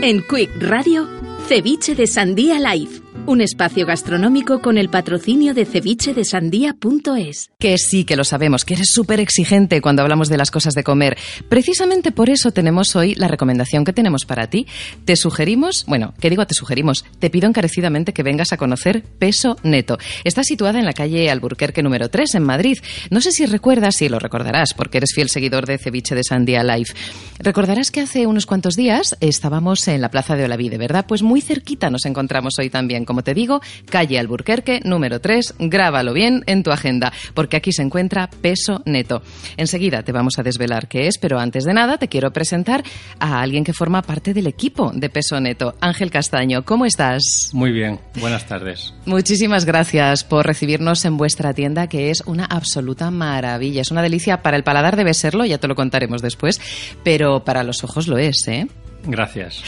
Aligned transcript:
En 0.00 0.22
Quick 0.22 0.50
Radio, 0.60 1.08
Ceviche 1.48 1.96
de 1.96 2.06
Sandía 2.06 2.60
Live 2.60 3.07
un 3.28 3.42
espacio 3.42 3.84
gastronómico 3.84 4.60
con 4.62 4.78
el 4.78 4.88
patrocinio 4.88 5.52
de 5.52 5.66
cevichedesandía.es. 5.66 7.50
Que 7.58 7.76
sí, 7.76 8.04
que 8.04 8.16
lo 8.16 8.24
sabemos, 8.24 8.64
que 8.64 8.72
eres 8.72 8.90
súper 8.90 9.20
exigente 9.20 9.82
cuando 9.82 10.00
hablamos 10.00 10.30
de 10.30 10.38
las 10.38 10.50
cosas 10.50 10.72
de 10.72 10.82
comer. 10.82 11.18
Precisamente 11.50 12.10
por 12.10 12.30
eso 12.30 12.52
tenemos 12.52 12.96
hoy 12.96 13.14
la 13.14 13.28
recomendación 13.28 13.84
que 13.84 13.92
tenemos 13.92 14.24
para 14.24 14.48
ti. 14.48 14.66
Te 15.04 15.14
sugerimos, 15.14 15.84
bueno, 15.86 16.14
¿qué 16.20 16.30
digo 16.30 16.46
te 16.46 16.54
sugerimos? 16.54 17.04
Te 17.18 17.28
pido 17.28 17.46
encarecidamente 17.46 18.14
que 18.14 18.22
vengas 18.22 18.54
a 18.54 18.56
conocer 18.56 19.02
Peso 19.18 19.56
Neto. 19.62 19.98
Está 20.24 20.42
situada 20.42 20.78
en 20.78 20.86
la 20.86 20.94
calle 20.94 21.30
Alburquerque 21.30 21.82
número 21.82 22.08
3 22.08 22.36
en 22.36 22.44
Madrid. 22.44 22.78
No 23.10 23.20
sé 23.20 23.32
si 23.32 23.44
recuerdas, 23.44 23.96
si 23.96 24.08
lo 24.08 24.18
recordarás, 24.18 24.72
porque 24.72 24.96
eres 24.98 25.12
fiel 25.14 25.28
seguidor 25.28 25.66
de 25.66 25.76
Ceviche 25.76 26.14
de 26.14 26.24
Sandía 26.24 26.64
Live. 26.64 26.94
Recordarás 27.40 27.90
que 27.90 28.00
hace 28.00 28.26
unos 28.26 28.46
cuantos 28.46 28.74
días 28.74 29.18
estábamos 29.20 29.86
en 29.86 30.00
la 30.00 30.10
Plaza 30.10 30.34
de 30.34 30.46
Olavide, 30.46 30.78
¿verdad? 30.78 31.04
Pues 31.06 31.22
muy 31.22 31.42
cerquita 31.42 31.90
nos 31.90 32.06
encontramos 32.06 32.54
hoy 32.58 32.70
también, 32.70 33.04
como 33.04 33.17
te 33.22 33.34
digo, 33.34 33.60
calle 33.90 34.18
Alburquerque, 34.18 34.80
número 34.84 35.20
3, 35.20 35.54
grábalo 35.58 36.12
bien 36.12 36.42
en 36.46 36.62
tu 36.62 36.70
agenda, 36.70 37.12
porque 37.34 37.56
aquí 37.56 37.72
se 37.72 37.82
encuentra 37.82 38.28
peso 38.28 38.82
neto. 38.84 39.22
Enseguida 39.56 40.02
te 40.02 40.12
vamos 40.12 40.38
a 40.38 40.42
desvelar 40.42 40.88
qué 40.88 41.06
es, 41.06 41.18
pero 41.18 41.38
antes 41.38 41.64
de 41.64 41.74
nada 41.74 41.98
te 41.98 42.08
quiero 42.08 42.32
presentar 42.32 42.82
a 43.18 43.40
alguien 43.40 43.64
que 43.64 43.72
forma 43.72 44.02
parte 44.02 44.34
del 44.34 44.46
equipo 44.46 44.92
de 44.94 45.10
peso 45.10 45.40
neto, 45.40 45.74
Ángel 45.80 46.10
Castaño. 46.10 46.64
¿Cómo 46.64 46.84
estás? 46.84 47.22
Muy 47.52 47.72
bien, 47.72 48.00
buenas 48.20 48.46
tardes. 48.46 48.94
Muchísimas 49.06 49.64
gracias 49.64 50.24
por 50.24 50.46
recibirnos 50.46 51.04
en 51.04 51.16
vuestra 51.16 51.54
tienda, 51.54 51.86
que 51.86 52.10
es 52.10 52.22
una 52.26 52.44
absoluta 52.44 53.10
maravilla. 53.10 53.82
Es 53.82 53.90
una 53.90 54.02
delicia 54.02 54.42
para 54.42 54.56
el 54.56 54.64
paladar, 54.64 54.96
debe 54.96 55.14
serlo, 55.14 55.44
ya 55.44 55.58
te 55.58 55.68
lo 55.68 55.74
contaremos 55.74 56.22
después, 56.22 56.60
pero 57.02 57.44
para 57.44 57.62
los 57.62 57.84
ojos 57.84 58.08
lo 58.08 58.18
es, 58.18 58.46
¿eh? 58.48 58.66
Gracias. 59.04 59.62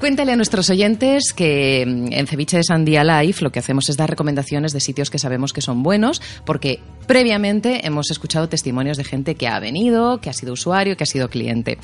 Cuéntale 0.00 0.32
a 0.32 0.36
nuestros 0.36 0.68
oyentes 0.68 1.32
que 1.32 1.84
mm, 1.86 2.12
en 2.12 2.26
Ceviche 2.26 2.56
de 2.56 2.64
Sandía 2.64 3.04
Life 3.04 3.42
lo 3.42 3.50
que 3.50 3.60
hacemos 3.60 3.88
es 3.88 3.96
dar 3.96 4.10
recomendaciones 4.10 4.72
de 4.72 4.80
sitios 4.80 5.08
que 5.08 5.18
sabemos 5.18 5.52
que 5.52 5.60
son 5.60 5.82
buenos, 5.82 6.20
porque 6.44 6.80
previamente 7.06 7.86
hemos 7.86 8.10
escuchado 8.10 8.48
testimonios 8.48 8.96
de 8.96 9.04
gente 9.04 9.36
que 9.36 9.48
ha 9.48 9.58
venido, 9.60 10.20
que 10.20 10.28
ha 10.28 10.32
sido 10.32 10.52
usuario, 10.52 10.96
que 10.96 11.04
ha 11.04 11.06
sido 11.06 11.30
cliente. 11.30 11.78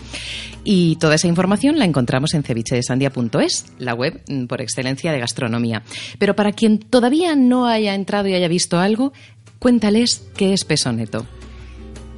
Y 0.65 0.97
toda 0.97 1.15
esa 1.15 1.28
información 1.28 1.78
la 1.78 1.87
encontramos 1.87 2.34
en 2.34 2.42
cevichedesandia.es, 2.42 3.67
la 3.78 3.95
web 3.95 4.20
mm, 4.28 4.47
por 4.47 4.61
excelencia 4.61 5.12
de 5.12 5.20
gastronomía. 5.20 5.83
Pero 6.19 6.37
para 6.37 6.53
quien 6.53 6.78
todavía 6.78 7.37
no 7.37 7.67
haya 7.67 7.95
entrado 7.95 8.28
y 8.28 8.34
haya 8.34 8.48
visto 8.48 8.78
algo, 8.78 9.12
cuéntales 9.59 10.28
qué 10.37 10.53
es 10.53 10.65
Peso 10.65 10.93
Neto. 10.93 11.27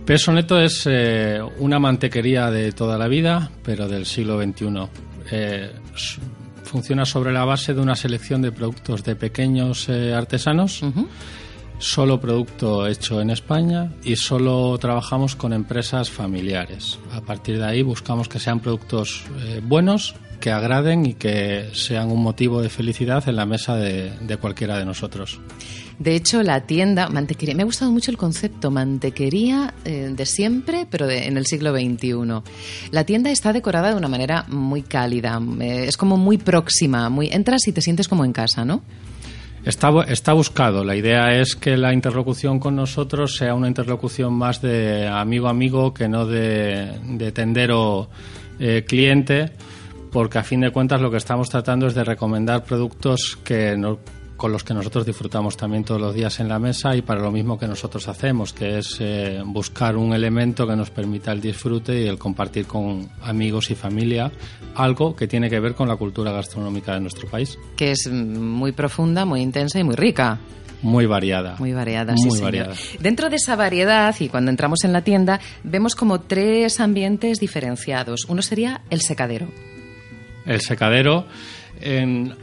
Peso 0.05 0.33
Neto 0.33 0.61
es 0.61 0.83
eh, 0.91 1.41
una 1.61 1.79
mantequería 1.79 2.51
de 2.51 2.73
toda 2.73 2.99
la 2.99 3.07
vida, 3.07 3.51
pero 3.63 3.87
del 3.87 4.05
siglo 4.05 4.43
XXI. 4.43 4.67
Eh, 5.31 5.71
funciona 6.65 7.05
sobre 7.05 7.33
la 7.33 7.45
base 7.45 7.73
de 7.73 7.81
una 7.81 7.95
selección 7.95 8.43
de 8.43 8.51
productos 8.51 9.05
de 9.05 9.15
pequeños 9.15 9.89
eh, 9.89 10.13
artesanos, 10.13 10.83
solo 11.79 12.21
producto 12.21 12.89
hecho 12.89 13.21
en 13.21 13.31
España 13.31 13.93
y 14.03 14.17
solo 14.17 14.77
trabajamos 14.79 15.37
con 15.37 15.53
empresas 15.53 16.11
familiares. 16.11 16.99
A 17.13 17.21
partir 17.21 17.59
de 17.59 17.65
ahí 17.65 17.83
buscamos 17.83 18.29
que 18.29 18.41
sean 18.41 18.59
productos 18.59 19.25
buenos, 19.63 20.17
que 20.41 20.51
agraden 20.51 21.07
y 21.07 21.15
que 21.15 21.71
sean 21.75 22.11
un 22.11 22.23
motivo 22.23 22.61
de 22.61 22.71
felicidad 22.71 23.29
en 23.29 23.37
la 23.37 23.47
mesa 23.47 23.77
de 23.77 24.37
cualquiera 24.41 24.79
de 24.79 24.85
nosotros. 24.85 25.39
De 25.99 26.15
hecho, 26.15 26.43
la 26.43 26.63
tienda, 26.63 27.09
mantequería, 27.09 27.55
me 27.55 27.63
ha 27.63 27.67
gustado 27.67 27.91
mucho 27.91 28.11
el 28.11 28.17
concepto 28.17 28.71
mantequería 28.71 29.75
eh, 29.85 30.13
de 30.15 30.27
siempre, 30.27 30.87
pero 30.91 31.09
en 31.09 31.37
el 31.37 31.47
siglo 31.47 31.73
XXI. 31.73 32.13
La 32.91 33.05
tienda 33.05 33.31
está 33.31 33.53
decorada 33.53 33.91
de 33.91 33.97
una 33.97 34.09
manera 34.09 34.45
muy 34.49 34.83
cálida, 34.83 35.41
eh, 35.61 35.85
es 35.89 35.97
como 35.97 36.17
muy 36.17 36.39
próxima, 36.39 37.09
muy 37.09 37.29
entras 37.29 37.67
y 37.69 37.73
te 37.73 37.81
sientes 37.81 38.09
como 38.09 38.25
en 38.25 38.33
casa, 38.33 38.65
¿no? 38.65 38.83
Está, 39.65 39.91
está 40.09 40.33
buscado. 40.33 40.83
La 40.83 40.97
idea 40.97 41.39
es 41.39 41.55
que 41.55 41.77
la 41.77 41.93
interlocución 41.93 42.59
con 42.59 42.75
nosotros 42.75 43.37
sea 43.37 43.55
una 43.55 43.69
interlocución 43.69 44.35
más 44.35 44.61
de 44.61 45.07
amigo 45.07 45.49
amigo 45.49 45.95
que 45.95 46.09
no 46.09 46.27
de, 46.27 46.99
de 47.05 47.31
tendero 47.31 48.09
eh, 48.59 48.85
cliente, 48.87 49.53
porque 50.11 50.39
a 50.39 50.43
fin 50.43 50.61
de 50.61 50.71
cuentas 50.71 51.01
lo 51.01 51.13
que 51.13 51.17
estamos 51.17 51.49
tratando 51.49 51.87
es 51.87 51.95
de 51.95 52.03
recomendar 52.03 52.65
productos 52.65 53.39
que 53.45 53.77
no, 53.77 54.01
con 54.43 54.51
los 54.51 54.65
que 54.65 54.75
nosotros 54.75 55.07
disfrutamos 55.07 55.57
también 55.57 55.85
todos 55.85 56.01
los 56.01 56.13
días 56.13 56.41
en 56.41 56.49
la 56.49 56.59
mesa 56.59 56.97
y 56.97 57.03
para 57.03 57.21
lo 57.21 57.31
mismo 57.31 57.57
que 57.57 57.69
nosotros 57.69 58.09
hacemos, 58.09 58.53
que 58.53 58.79
es 58.79 58.97
eh, 58.99 59.41
buscar 59.47 59.97
un 59.97 60.13
elemento 60.13 60.67
que 60.67 60.75
nos 60.75 60.91
permita 60.91 61.31
el 61.31 61.41
disfrute 61.41 62.03
y 62.03 62.09
el 62.09 62.19
compartir 62.19 62.67
con 62.67 63.09
amigos 63.23 63.71
y 63.71 63.77
familia 63.77 64.33
algo 64.75 65.15
que 65.15 65.29
tiene 65.29 65.49
que 65.49 65.61
ver 65.61 65.77
con 65.77 65.87
la 65.87 65.95
cultura 65.95 66.33
gastronómica 66.33 66.95
de 66.95 66.99
nuestro 67.03 67.29
país. 67.29 67.57
Que 67.77 67.93
es 67.93 68.11
muy 68.11 68.73
profunda, 68.73 69.25
muy 69.25 69.43
intensa 69.43 69.79
y 69.79 69.85
muy 69.85 69.95
rica. 69.95 70.41
Muy 70.83 71.07
variada. 71.07 71.55
Muy 71.61 71.73
variada, 71.73 72.13
muy 72.17 72.41
variada. 72.41 72.75
Dentro 72.99 73.31
de 73.31 73.37
esa 73.37 73.55
variedad, 73.55 74.13
y 74.19 74.29
cuando 74.29 74.51
entramos 74.51 74.83
en 74.83 74.93
la 74.93 75.03
tienda, 75.03 75.39
vemos 75.63 75.95
como 75.95 76.21
tres 76.21 76.81
ambientes 76.81 77.39
diferenciados. 77.39 78.25
Uno 78.27 78.43
sería 78.43 78.81
el 78.91 79.03
secadero. 79.03 79.47
El 80.45 80.61
secadero 80.61 81.27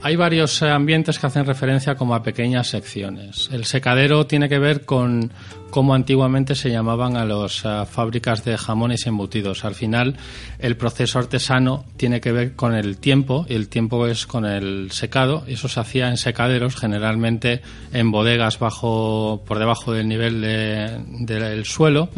hay 0.01 0.15
varios 0.15 0.61
ambientes 0.63 1.19
que 1.19 1.27
hacen 1.27 1.45
referencia 1.45 1.95
como 1.95 2.15
a 2.15 2.23
pequeñas 2.23 2.67
secciones. 2.67 3.49
El 3.51 3.65
secadero 3.65 4.25
tiene 4.25 4.49
que 4.49 4.59
ver 4.59 4.85
con 4.85 5.31
cómo 5.69 5.93
antiguamente 5.93 6.55
se 6.55 6.71
llamaban 6.71 7.15
a 7.15 7.25
las 7.25 7.63
fábricas 7.89 8.43
de 8.43 8.57
jamones 8.57 9.05
embutidos. 9.07 9.65
Al 9.65 9.75
final, 9.75 10.17
el 10.57 10.75
proceso 10.75 11.19
artesano 11.19 11.85
tiene 11.97 12.21
que 12.21 12.31
ver 12.31 12.55
con 12.55 12.73
el 12.73 12.97
tiempo 12.97 13.45
y 13.47 13.53
el 13.53 13.69
tiempo 13.69 14.07
es 14.07 14.25
con 14.25 14.45
el 14.45 14.91
secado. 14.91 15.43
Eso 15.47 15.67
se 15.67 15.79
hacía 15.79 16.09
en 16.09 16.17
secaderos, 16.17 16.75
generalmente 16.75 17.61
en 17.93 18.11
bodegas 18.11 18.59
bajo, 18.59 19.43
por 19.45 19.59
debajo 19.59 19.93
del 19.93 20.07
nivel 20.07 20.41
del 20.41 21.65
suelo 21.65 22.09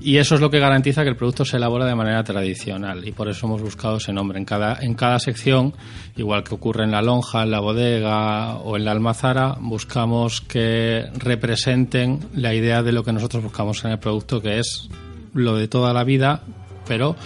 y 0.00 0.18
eso 0.18 0.34
es 0.34 0.40
lo 0.40 0.50
que 0.50 0.58
garantiza 0.58 1.02
que 1.02 1.08
el 1.08 1.16
producto 1.16 1.44
se 1.44 1.56
elabora 1.56 1.86
de 1.86 1.94
manera 1.94 2.22
tradicional 2.22 3.06
y 3.06 3.12
por 3.12 3.28
eso 3.28 3.46
hemos 3.46 3.62
buscado 3.62 3.96
ese 3.96 4.12
nombre. 4.12 4.38
En 4.38 4.44
cada, 4.44 4.78
en 4.80 4.94
cada 4.94 5.18
sección, 5.18 5.74
igual 6.16 6.44
que 6.44 6.54
ocurre 6.54 6.84
en 6.84 6.90
la 6.90 7.02
lonja, 7.02 7.42
en 7.42 7.50
la 7.50 7.60
bodega 7.60 8.56
o 8.56 8.76
en 8.76 8.84
la 8.84 8.92
almazara, 8.92 9.56
buscamos 9.60 10.40
que 10.40 11.06
representen 11.14 12.20
la 12.34 12.54
idea 12.54 12.82
de 12.82 12.92
lo 12.92 13.04
que 13.04 13.12
nosotros 13.12 13.42
buscamos 13.42 13.84
en 13.84 13.92
el 13.92 13.98
producto, 13.98 14.40
que 14.40 14.58
es 14.58 14.88
lo 15.32 15.56
de 15.56 15.68
toda 15.68 15.92
la 15.92 16.04
vida, 16.04 16.42
pero 16.86 17.16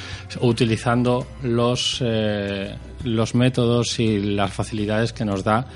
utilizando 0.41 1.26
los, 1.42 1.98
eh, 2.04 2.75
los 3.04 3.34
métodos 3.34 3.98
y 4.00 4.20
las 4.20 4.52
facilidades 4.52 5.12
que 5.12 5.25
nos 5.25 5.44
da 5.44 5.66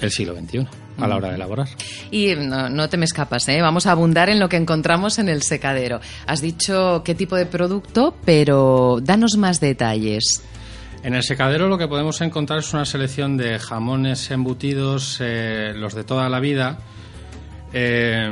el 0.00 0.10
siglo 0.10 0.34
XXI 0.34 0.66
a 1.00 1.08
la 1.08 1.16
hora 1.16 1.28
de 1.28 1.34
elaborar. 1.34 1.68
Y 2.10 2.34
no, 2.34 2.88
te 2.88 2.96
me 2.96 3.04
escapas, 3.04 3.48
¿eh? 3.48 3.60
vamos 3.60 3.86
a 3.86 3.92
abundar 3.92 4.28
en 4.28 4.40
lo 4.40 4.48
que 4.48 4.56
encontramos 4.56 5.18
en 5.18 5.28
el 5.28 5.42
secadero. 5.42 6.00
Has 6.26 6.40
dicho 6.40 7.02
qué 7.04 7.14
tipo 7.14 7.36
de 7.36 7.46
producto, 7.46 8.16
pero 8.24 8.98
danos 9.02 9.36
más 9.36 9.60
detalles. 9.60 10.42
En 11.02 11.14
el 11.14 11.22
secadero 11.22 11.68
lo 11.68 11.78
que 11.78 11.88
podemos 11.88 12.20
encontrar 12.20 12.58
es 12.58 12.72
una 12.74 12.84
selección 12.84 13.36
de 13.36 13.58
jamones 13.58 14.30
embutidos, 14.30 15.18
eh, 15.20 15.72
los 15.74 15.94
de 15.94 16.04
toda 16.04 16.28
la 16.28 16.40
vida, 16.40 16.78
eh, 17.72 18.30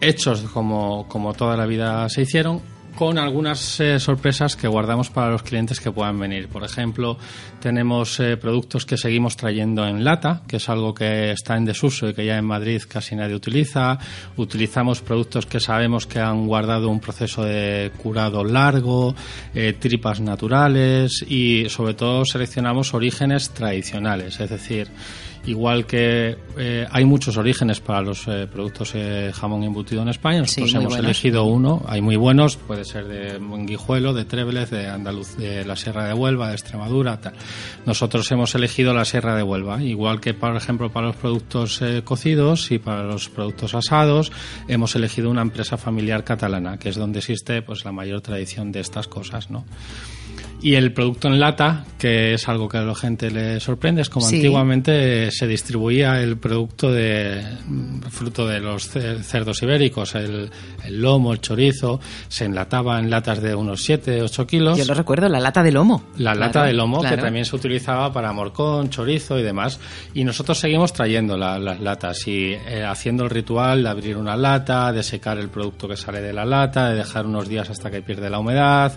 hechos 0.00 0.42
como, 0.42 1.08
como 1.08 1.34
toda 1.34 1.56
la 1.56 1.66
vida 1.66 2.08
se 2.08 2.22
hicieron, 2.22 2.60
con 2.94 3.18
algunas 3.18 3.80
eh, 3.80 3.98
sorpresas 3.98 4.56
que 4.56 4.68
guardamos 4.68 5.10
para 5.10 5.30
los 5.30 5.42
clientes 5.42 5.80
que 5.80 5.90
puedan 5.90 6.18
venir. 6.18 6.48
Por 6.48 6.64
ejemplo, 6.64 7.18
tenemos 7.60 8.20
eh, 8.20 8.36
productos 8.36 8.86
que 8.86 8.96
seguimos 8.96 9.36
trayendo 9.36 9.86
en 9.86 10.04
lata, 10.04 10.42
que 10.46 10.56
es 10.56 10.68
algo 10.68 10.94
que 10.94 11.32
está 11.32 11.56
en 11.56 11.64
desuso 11.64 12.08
y 12.08 12.14
que 12.14 12.24
ya 12.24 12.38
en 12.38 12.44
Madrid 12.44 12.82
casi 12.88 13.16
nadie 13.16 13.34
utiliza. 13.34 13.98
Utilizamos 14.36 15.00
productos 15.00 15.46
que 15.46 15.60
sabemos 15.60 16.06
que 16.06 16.20
han 16.20 16.46
guardado 16.46 16.88
un 16.88 17.00
proceso 17.00 17.44
de 17.44 17.90
curado 18.02 18.44
largo, 18.44 19.14
eh, 19.54 19.74
tripas 19.78 20.20
naturales 20.20 21.24
y 21.28 21.68
sobre 21.68 21.94
todo 21.94 22.24
seleccionamos 22.24 22.94
orígenes 22.94 23.50
tradicionales, 23.50 24.38
es 24.38 24.50
decir, 24.50 24.88
Igual 25.46 25.84
que 25.84 26.38
eh, 26.56 26.86
hay 26.90 27.04
muchos 27.04 27.36
orígenes 27.36 27.80
para 27.80 28.00
los 28.00 28.26
eh, 28.28 28.46
productos 28.50 28.92
eh, 28.94 29.30
jamón 29.34 29.62
embutido 29.62 30.00
en 30.00 30.08
España, 30.08 30.40
nosotros 30.40 30.74
hemos 30.74 30.96
elegido 30.96 31.44
uno. 31.44 31.82
Hay 31.86 32.00
muy 32.00 32.16
buenos, 32.16 32.56
puede 32.56 32.84
ser 32.84 33.06
de 33.06 33.38
Guijuelo, 33.66 34.14
de 34.14 34.24
Tréveles, 34.24 34.70
de 34.70 34.88
Andaluz, 34.88 35.36
de 35.36 35.64
la 35.64 35.76
Sierra 35.76 36.06
de 36.06 36.14
Huelva, 36.14 36.48
de 36.48 36.54
Extremadura. 36.54 37.20
Tal. 37.20 37.34
Nosotros 37.84 38.30
hemos 38.32 38.54
elegido 38.54 38.94
la 38.94 39.04
Sierra 39.04 39.36
de 39.36 39.42
Huelva, 39.42 39.82
igual 39.82 40.20
que 40.20 40.32
por 40.32 40.56
ejemplo 40.56 40.90
para 40.90 41.08
los 41.08 41.16
productos 41.16 41.82
cocidos 42.04 42.70
y 42.70 42.78
para 42.78 43.02
los 43.02 43.28
productos 43.28 43.74
asados, 43.74 44.32
hemos 44.66 44.94
elegido 44.96 45.30
una 45.30 45.42
empresa 45.42 45.76
familiar 45.76 46.24
catalana, 46.24 46.78
que 46.78 46.88
es 46.88 46.96
donde 46.96 47.18
existe 47.18 47.60
pues 47.60 47.84
la 47.84 47.92
mayor 47.92 48.22
tradición 48.22 48.72
de 48.72 48.80
estas 48.80 49.08
cosas, 49.08 49.50
¿no? 49.50 49.64
Y 50.64 50.76
el 50.76 50.94
producto 50.94 51.28
en 51.28 51.38
lata, 51.38 51.84
que 51.98 52.32
es 52.32 52.48
algo 52.48 52.70
que 52.70 52.78
a 52.78 52.80
la 52.80 52.94
gente 52.94 53.30
le 53.30 53.60
sorprende, 53.60 54.00
es 54.00 54.08
como 54.08 54.24
antiguamente 54.24 55.30
se 55.30 55.46
distribuía 55.46 56.22
el 56.22 56.38
producto 56.38 56.90
de 56.90 57.44
fruto 58.08 58.48
de 58.48 58.60
los 58.60 58.88
cerdos 58.88 59.62
ibéricos, 59.62 60.14
el, 60.14 60.50
lomo, 60.88 61.34
el 61.34 61.42
chorizo, 61.42 62.00
se 62.28 62.46
enlataba 62.46 62.98
en 62.98 63.10
latas 63.10 63.42
de 63.42 63.54
unos 63.54 63.84
7, 63.84 64.22
8 64.22 64.46
kilos. 64.46 64.78
Yo 64.78 64.86
lo 64.86 64.94
recuerdo, 64.94 65.28
la 65.28 65.38
lata 65.38 65.62
de 65.62 65.70
lomo. 65.70 66.04
La 66.16 66.34
lata 66.34 66.64
de 66.64 66.72
lomo, 66.72 67.02
que 67.02 67.18
también 67.18 67.44
se 67.44 67.56
utilizaba 67.56 68.10
para 68.10 68.32
morcón, 68.32 68.88
chorizo 68.88 69.38
y 69.38 69.42
demás. 69.42 69.78
Y 70.14 70.24
nosotros 70.24 70.58
seguimos 70.58 70.94
trayendo 70.94 71.36
las 71.36 71.78
latas 71.78 72.26
y 72.26 72.52
eh, 72.52 72.82
haciendo 72.88 73.24
el 73.24 73.28
ritual 73.28 73.82
de 73.82 73.90
abrir 73.90 74.16
una 74.16 74.34
lata, 74.34 74.92
de 74.92 75.02
secar 75.02 75.36
el 75.36 75.50
producto 75.50 75.86
que 75.88 75.98
sale 75.98 76.22
de 76.22 76.32
la 76.32 76.46
lata, 76.46 76.88
de 76.88 76.96
dejar 76.96 77.26
unos 77.26 77.50
días 77.50 77.68
hasta 77.68 77.90
que 77.90 78.00
pierde 78.00 78.30
la 78.30 78.38
humedad 78.38 78.94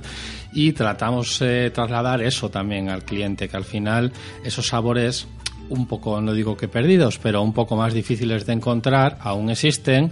y 0.54 0.72
tratamos 0.72 1.42
de 1.64 1.72
trasladar 1.72 2.22
eso 2.22 2.50
también 2.50 2.90
al 2.90 3.04
cliente, 3.04 3.50
que 3.50 3.58
al 3.58 3.66
final 3.66 4.12
esos 4.44 4.68
sabores 4.68 5.28
un 5.70 5.86
poco, 5.88 6.22
no 6.22 6.34
digo 6.34 6.56
que 6.56 6.68
perdidos, 6.68 7.20
pero 7.20 7.42
un 7.42 7.54
poco 7.54 7.76
más 7.76 7.94
difíciles 7.94 8.46
de 8.46 8.54
encontrar, 8.54 9.18
aún 9.22 9.50
existen 9.50 10.12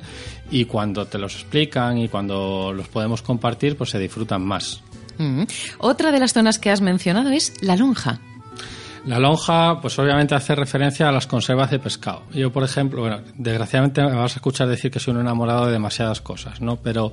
y 0.51 0.65
cuando 0.65 1.06
te 1.06 1.18
los 1.18 1.36
explican 1.36 1.97
y 1.97 2.09
cuando 2.09 2.74
los 2.74 2.88
podemos 2.88 3.21
compartir, 3.21 3.77
pues 3.77 3.89
se 3.89 4.00
disfrutan 4.00 4.45
más. 4.45 4.81
Mm. 5.18 5.44
Otra 5.80 6.12
de 6.12 6.19
las 6.19 6.33
zonas 6.33 6.59
que 6.59 6.71
has 6.71 6.81
mencionado 6.81 7.30
es 7.30 7.53
la 7.62 7.75
lonja. 7.75 8.19
La 9.06 9.19
lonja, 9.19 9.80
pues 9.81 9.97
obviamente 10.00 10.33
hace 10.33 10.56
referencia 10.56 11.07
a 11.07 11.12
las 11.12 11.27
conservas 11.27 11.69
de 11.69 11.77
pescado. 11.77 12.24
Yo, 12.33 12.51
por 12.51 12.63
ejemplo, 12.63 13.01
bueno, 13.01 13.21
desgraciadamente 13.36 14.01
me 14.01 14.15
vas 14.15 14.33
a 14.33 14.38
escuchar 14.38 14.68
decir 14.68 14.89
que 14.89 15.00
soy 15.00 15.13
un 15.13 15.21
enamorado 15.21 15.68
de 15.68 15.74
demasiadas 15.74 16.21
cosas, 16.21 16.59
¿no? 16.59 16.77
Pero 16.77 17.12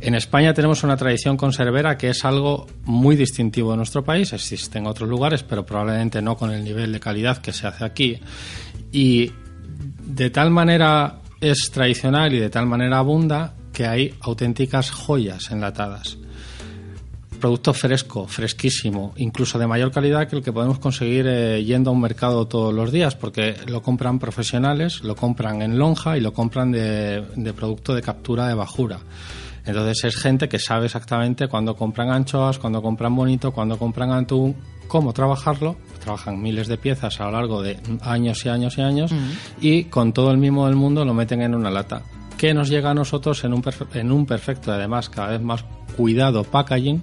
en 0.00 0.14
España 0.14 0.52
tenemos 0.52 0.84
una 0.84 0.96
tradición 0.96 1.36
conservera 1.36 1.96
que 1.96 2.10
es 2.10 2.24
algo 2.24 2.66
muy 2.84 3.16
distintivo 3.16 3.70
de 3.70 3.78
nuestro 3.78 4.04
país. 4.04 4.32
Existe 4.32 4.78
en 4.78 4.86
otros 4.86 5.08
lugares, 5.08 5.42
pero 5.42 5.64
probablemente 5.64 6.20
no 6.20 6.36
con 6.36 6.50
el 6.50 6.62
nivel 6.62 6.92
de 6.92 7.00
calidad 7.00 7.38
que 7.38 7.52
se 7.52 7.66
hace 7.66 7.84
aquí. 7.84 8.20
Y 8.92 9.32
de 10.04 10.30
tal 10.30 10.50
manera 10.50 11.20
es 11.40 11.70
tradicional 11.72 12.34
y 12.34 12.38
de 12.38 12.50
tal 12.50 12.66
manera 12.66 12.98
abunda 12.98 13.54
que 13.72 13.86
hay 13.86 14.14
auténticas 14.20 14.90
joyas 14.90 15.50
enlatadas. 15.50 16.18
Producto 17.40 17.74
fresco, 17.74 18.26
fresquísimo, 18.26 19.12
incluso 19.16 19.58
de 19.58 19.66
mayor 19.66 19.92
calidad 19.92 20.28
que 20.28 20.36
el 20.36 20.42
que 20.42 20.52
podemos 20.52 20.78
conseguir 20.78 21.26
eh, 21.28 21.62
yendo 21.64 21.90
a 21.90 21.92
un 21.92 22.00
mercado 22.00 22.46
todos 22.46 22.72
los 22.72 22.92
días, 22.92 23.14
porque 23.14 23.56
lo 23.66 23.82
compran 23.82 24.18
profesionales, 24.18 25.02
lo 25.02 25.14
compran 25.16 25.60
en 25.60 25.78
lonja 25.78 26.16
y 26.16 26.20
lo 26.22 26.32
compran 26.32 26.72
de, 26.72 27.24
de 27.36 27.52
producto 27.52 27.94
de 27.94 28.00
captura 28.00 28.48
de 28.48 28.54
bajura. 28.54 29.00
Entonces 29.66 30.04
es 30.04 30.16
gente 30.16 30.48
que 30.48 30.58
sabe 30.58 30.86
exactamente 30.86 31.48
cuándo 31.48 31.74
compran 31.74 32.10
anchoas, 32.10 32.58
cuándo 32.58 32.80
compran 32.80 33.14
bonito, 33.14 33.52
cuándo 33.52 33.78
compran 33.78 34.12
atún, 34.12 34.56
cómo 34.86 35.12
trabajarlo. 35.12 35.76
Trabajan 36.00 36.40
miles 36.40 36.68
de 36.68 36.78
piezas 36.78 37.20
a 37.20 37.24
lo 37.24 37.32
largo 37.32 37.62
de 37.62 37.78
años 38.02 38.46
y 38.46 38.48
años 38.48 38.78
y 38.78 38.82
años 38.82 39.12
y 39.60 39.84
con 39.84 40.12
todo 40.12 40.30
el 40.30 40.38
mimo 40.38 40.66
del 40.66 40.76
mundo 40.76 41.04
lo 41.04 41.14
meten 41.14 41.42
en 41.42 41.54
una 41.54 41.70
lata 41.70 42.02
que 42.36 42.54
nos 42.54 42.68
llega 42.68 42.90
a 42.90 42.94
nosotros 42.94 43.44
en 43.44 43.54
un, 43.54 43.62
en 43.94 44.12
un 44.12 44.26
perfecto, 44.26 44.72
además 44.72 45.08
cada 45.08 45.28
vez 45.28 45.40
más 45.40 45.64
cuidado 45.96 46.44
packaging 46.44 47.02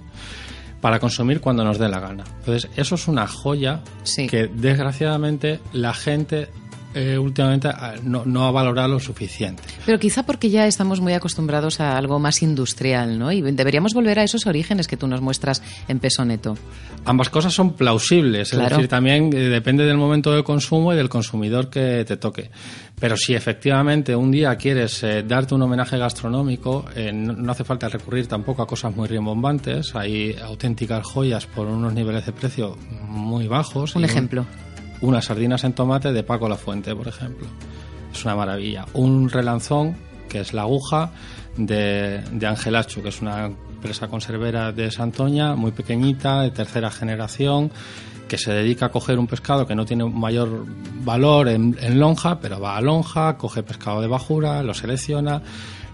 para 0.80 1.00
consumir 1.00 1.40
cuando 1.40 1.64
nos 1.64 1.78
dé 1.78 1.88
la 1.88 1.98
gana. 1.98 2.24
Entonces, 2.40 2.70
eso 2.76 2.94
es 2.94 3.08
una 3.08 3.26
joya 3.26 3.80
que 4.28 4.48
desgraciadamente 4.48 5.60
la 5.72 5.94
gente 5.94 6.48
eh, 6.94 7.18
últimamente 7.18 7.68
no, 8.02 8.24
no, 8.24 8.44
ha 8.46 8.50
valorado 8.50 8.88
lo 8.88 9.00
suficiente. 9.00 9.62
Pero 9.84 9.98
quizá 9.98 10.22
porque 10.24 10.50
ya 10.50 10.66
estamos 10.66 11.00
muy 11.00 11.12
acostumbrados 11.12 11.80
a 11.80 11.96
algo 11.96 12.18
más 12.18 12.42
industrial, 12.42 13.18
¿no? 13.18 13.32
Y 13.32 13.40
deberíamos 13.40 13.94
volver 13.94 14.18
a 14.18 14.22
esos 14.22 14.46
orígenes 14.46 14.86
que 14.86 14.96
tú 14.96 15.06
nos 15.06 15.20
muestras 15.20 15.62
en 15.88 15.98
peso 15.98 16.24
neto. 16.24 16.56
Ambas 17.04 17.28
cosas 17.30 17.52
son 17.52 17.74
plausibles, 17.74 18.52
es 18.52 18.58
decir, 18.58 18.88
también 18.88 19.30
eh, 19.34 19.48
depende 19.48 19.84
del 19.84 19.96
momento 19.96 20.32
de 20.32 20.42
consumo 20.42 20.92
y 20.92 20.96
del 20.96 21.08
consumidor 21.08 21.68
que 21.68 22.04
te 22.06 22.16
toque. 22.16 22.50
Pero 22.98 23.16
si 23.16 23.34
efectivamente 23.34 24.14
un 24.14 24.30
día 24.30 24.54
quieres 24.56 25.02
eh, 25.02 25.22
darte 25.22 25.54
un 25.54 25.62
homenaje 25.62 25.98
gastronómico, 25.98 26.86
no, 27.12 27.32
no, 27.32 27.52
hace 27.52 27.64
falta 27.64 27.88
recurrir 27.88 28.26
tampoco 28.26 28.62
a 28.62 28.66
cosas 28.66 28.94
muy 28.94 29.08
rimbombantes. 29.08 29.94
Hay 29.94 30.36
auténticas 30.42 31.04
joyas 31.04 31.46
por 31.46 31.66
unos 31.66 31.92
niveles 31.92 32.24
de 32.24 32.32
precio 32.32 32.78
muy 33.08 33.48
bajos. 33.48 33.96
Un 33.96 34.04
ejemplo 34.04 34.46
unas 35.04 35.26
sardinas 35.26 35.64
en 35.64 35.74
tomate 35.74 36.12
de 36.12 36.22
Paco 36.22 36.48
La 36.48 36.56
Fuente, 36.56 36.94
por 36.94 37.08
ejemplo. 37.08 37.46
Es 38.12 38.24
una 38.24 38.34
maravilla. 38.34 38.86
Un 38.94 39.28
relanzón, 39.28 39.96
que 40.28 40.40
es 40.40 40.54
la 40.54 40.62
aguja, 40.62 41.12
de, 41.56 42.22
de 42.32 42.46
Angelachu, 42.46 43.02
que 43.02 43.10
es 43.10 43.20
una 43.20 43.46
empresa 43.46 44.08
conservera 44.08 44.72
de 44.72 44.90
Santoña, 44.90 45.54
muy 45.54 45.72
pequeñita, 45.72 46.40
de 46.40 46.50
tercera 46.50 46.90
generación, 46.90 47.70
que 48.28 48.38
se 48.38 48.52
dedica 48.52 48.86
a 48.86 48.88
coger 48.88 49.18
un 49.18 49.26
pescado 49.26 49.66
que 49.66 49.74
no 49.74 49.84
tiene 49.84 50.04
mayor 50.06 50.64
valor 51.04 51.48
en, 51.48 51.76
lonja, 51.98 52.40
pero 52.40 52.58
va 52.58 52.76
a 52.76 52.80
lonja, 52.80 53.36
coge 53.36 53.62
pescado 53.62 54.00
de 54.00 54.06
bajura, 54.06 54.62
lo 54.62 54.72
selecciona, 54.72 55.42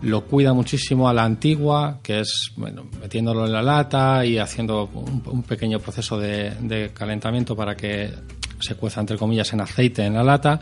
lo 0.02 0.24
cuida 0.24 0.52
muchísimo 0.52 1.08
a 1.08 1.12
la 1.12 1.24
antigua, 1.24 1.98
que 2.02 2.20
es 2.20 2.52
metiéndolo 2.56 3.44
en 3.44 3.52
la 3.52 3.62
lata 3.62 4.24
y 4.24 4.38
haciendo 4.38 4.88
un, 4.94 5.42
pequeño 5.42 5.80
proceso 5.80 6.16
de 6.18 6.92
calentamiento 6.94 7.56
para 7.56 7.74
que 7.74 8.12
se 8.60 8.74
cueza 8.74 9.00
entre 9.00 9.16
comillas 9.16 9.52
en 9.52 9.60
aceite 9.60 10.04
en 10.04 10.14
la 10.14 10.24
lata 10.24 10.60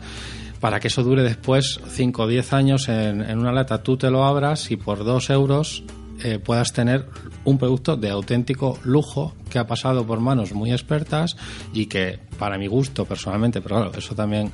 para 0.59 0.79
que 0.79 0.89
eso 0.89 1.03
dure 1.03 1.23
después 1.23 1.79
5 1.87 2.23
o 2.23 2.27
10 2.27 2.53
años 2.53 2.89
en, 2.89 3.37
una 3.37 3.51
lata, 3.51 3.81
tú 3.81 3.97
te 3.97 4.09
lo 4.09 4.25
abras 4.25 4.71
y 4.71 4.75
por 4.75 5.03
2 5.03 5.29
euros 5.29 5.83
eh, 6.21 6.37
puedas 6.37 6.73
tener 6.73 7.05
un 7.45 7.57
producto 7.57 7.95
de 7.95 8.09
auténtico 8.09 8.77
lujo 8.83 9.33
que 9.49 9.57
ha 9.57 9.65
pasado 9.67 10.05
por 10.05 10.19
manos 10.19 10.51
muy 10.51 10.73
expertas 10.73 11.37
y 11.73 11.85
que 11.85 12.19
para 12.37 12.57
mi 12.57 12.67
gusto 12.67 13.05
personalmente, 13.05 13.61
pero 13.61 13.77
claro, 13.77 13.91
eso 13.97 14.15
también 14.15 14.51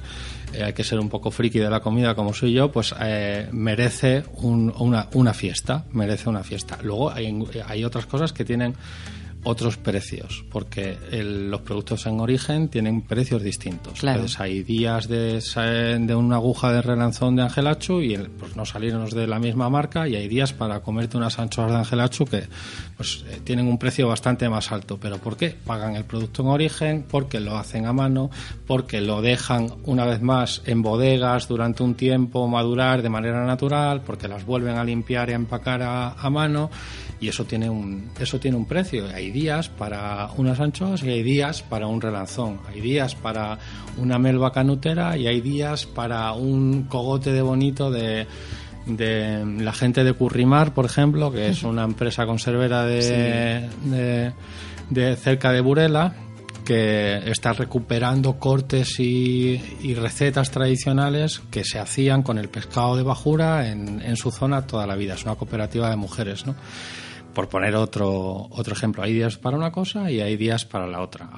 eh, 0.54 0.64
hay 0.64 0.74
que 0.74 0.84
ser 0.84 1.00
un 1.00 1.10
poco 1.10 1.32
friki 1.32 1.58
de 1.58 1.70
la 1.70 1.80
comida 1.80 2.14
como 2.14 2.36
soy 2.36 2.54
yo, 2.54 2.72
pues 2.72 2.94
eh, 3.00 3.50
merece 3.52 4.24
una, 4.36 5.08
una, 5.14 5.34
fiesta, 5.34 5.86
merece 5.92 6.30
una 6.30 6.44
fiesta. 6.44 6.78
Luego 6.84 7.12
hay, 7.12 7.36
hay 7.68 7.84
otras 7.84 8.06
cosas 8.06 8.32
que 8.32 8.46
tienen 8.46 8.76
otros 9.46 9.78
precios, 9.78 10.44
porque 10.52 10.98
los 11.12 11.62
productos 11.62 12.06
en 12.08 12.20
origen 12.20 12.68
tienen 12.68 13.04
precios 13.04 13.44
distintos. 13.44 14.04
Entonces 14.04 14.40
hay 14.40 14.64
días 14.64 15.08
de, 15.08 15.40
de 16.00 16.16
una 16.16 16.36
aguja 16.36 16.72
de 16.72 16.82
relanzón 16.82 17.36
de 17.36 17.44
Angelachu 17.44 18.02
y 18.02 18.18
pues 18.18 18.56
no 18.56 18.66
salirnos 18.66 19.12
de 19.12 19.28
la 19.28 19.40
misma 19.40 19.70
marca 19.70 20.08
y 20.08 20.16
hay 20.16 20.28
días 20.28 20.52
para 20.54 20.82
comerte 20.82 21.18
unas 21.18 21.38
anchoas 21.38 21.72
de 21.72 21.78
Angelachu 21.78 22.26
que 22.26 22.44
pues 22.98 23.24
eh, 23.30 23.40
tienen 23.44 23.68
un 23.68 23.78
precio 23.78 24.08
bastante 24.08 24.50
más 24.50 24.72
alto. 24.72 24.98
¿Pero 25.00 25.18
por 25.20 25.38
qué? 25.38 25.56
Pagan 25.66 25.96
el 25.96 26.06
producto 26.06 26.42
en 26.42 26.48
origen, 26.50 27.06
porque 27.10 27.40
lo 27.40 27.58
hacen 27.58 27.86
a 27.86 27.94
mano, 27.94 28.32
porque 28.66 29.00
lo 29.00 29.22
dejan 29.22 29.70
una 29.84 30.06
vez 30.06 30.22
más 30.22 30.64
en 30.66 30.82
bodegas 30.82 31.48
durante 31.48 31.84
un 31.84 31.94
tiempo 31.96 32.48
madurar 32.48 33.04
de 33.04 33.10
manera 33.10 33.46
natural, 33.46 34.02
porque 34.02 34.28
las 34.28 34.46
vuelven 34.46 34.78
a 34.78 34.84
limpiar 34.84 35.30
y 35.30 35.34
a 35.34 35.36
empacar 35.36 35.84
a, 35.84 36.14
a 36.14 36.30
mano 36.30 36.72
y 37.20 37.30
eso 37.30 37.46
tiene 37.46 37.70
un 37.70 38.12
eso 38.20 38.40
tiene 38.40 38.58
un 38.58 38.66
precio 38.66 39.08
hay 39.14 39.32
días 39.36 39.68
para 39.68 40.30
unas 40.38 40.62
anchoas 40.62 41.04
y 41.04 41.10
hay 41.10 41.24
días 41.24 41.62
para 41.62 41.88
un 41.88 42.00
relanzón 42.00 42.62
hay 42.70 42.80
días 42.80 43.16
para 43.16 43.60
una 43.98 44.18
melva 44.18 44.54
canutera 44.54 45.18
y 45.18 45.28
hay 45.28 45.42
días 45.42 45.86
para 45.86 46.32
un 46.32 46.84
cogote 46.84 47.34
de 47.34 47.42
bonito 47.42 47.92
de 47.92 48.28
de 48.86 49.44
la 49.60 49.74
gente 49.74 50.04
de 50.04 50.14
Currimar, 50.14 50.74
por 50.74 50.86
ejemplo, 50.86 51.32
que 51.32 51.50
es 51.50 51.64
una 51.64 51.84
empresa 51.84 52.26
conservera 52.26 52.86
de, 52.86 53.68
de, 54.90 55.16
cerca 55.16 55.52
de 55.52 55.62
Burela, 55.62 56.14
que 56.64 57.18
está 57.30 57.54
recuperando 57.54 58.38
cortes 58.38 59.00
y, 59.00 59.60
y, 59.82 59.96
recetas 59.96 60.52
tradicionales 60.52 61.42
que 61.52 61.64
se 61.64 61.80
hacían 61.80 62.22
con 62.24 62.38
el 62.38 62.50
pescado 62.50 62.96
de 62.96 63.04
bajura 63.04 63.70
en, 63.70 64.02
en, 64.02 64.16
su 64.18 64.32
zona 64.32 64.68
toda 64.68 64.88
la 64.88 64.96
vida. 64.96 65.16
Es 65.16 65.24
una 65.24 65.36
cooperativa 65.36 65.90
de 65.90 65.96
mujeres, 65.96 66.46
¿no? 66.46 66.56
Por 67.36 67.48
poner 67.50 67.76
otro, 67.76 68.48
otro 68.50 68.74
ejemplo, 68.74 69.04
hay 69.04 69.14
días 69.14 69.38
para 69.38 69.56
una 69.56 69.72
cosa 69.72 70.10
y 70.10 70.22
hay 70.22 70.36
días 70.38 70.66
para 70.66 70.88
la 70.88 71.02
otra. 71.02 71.30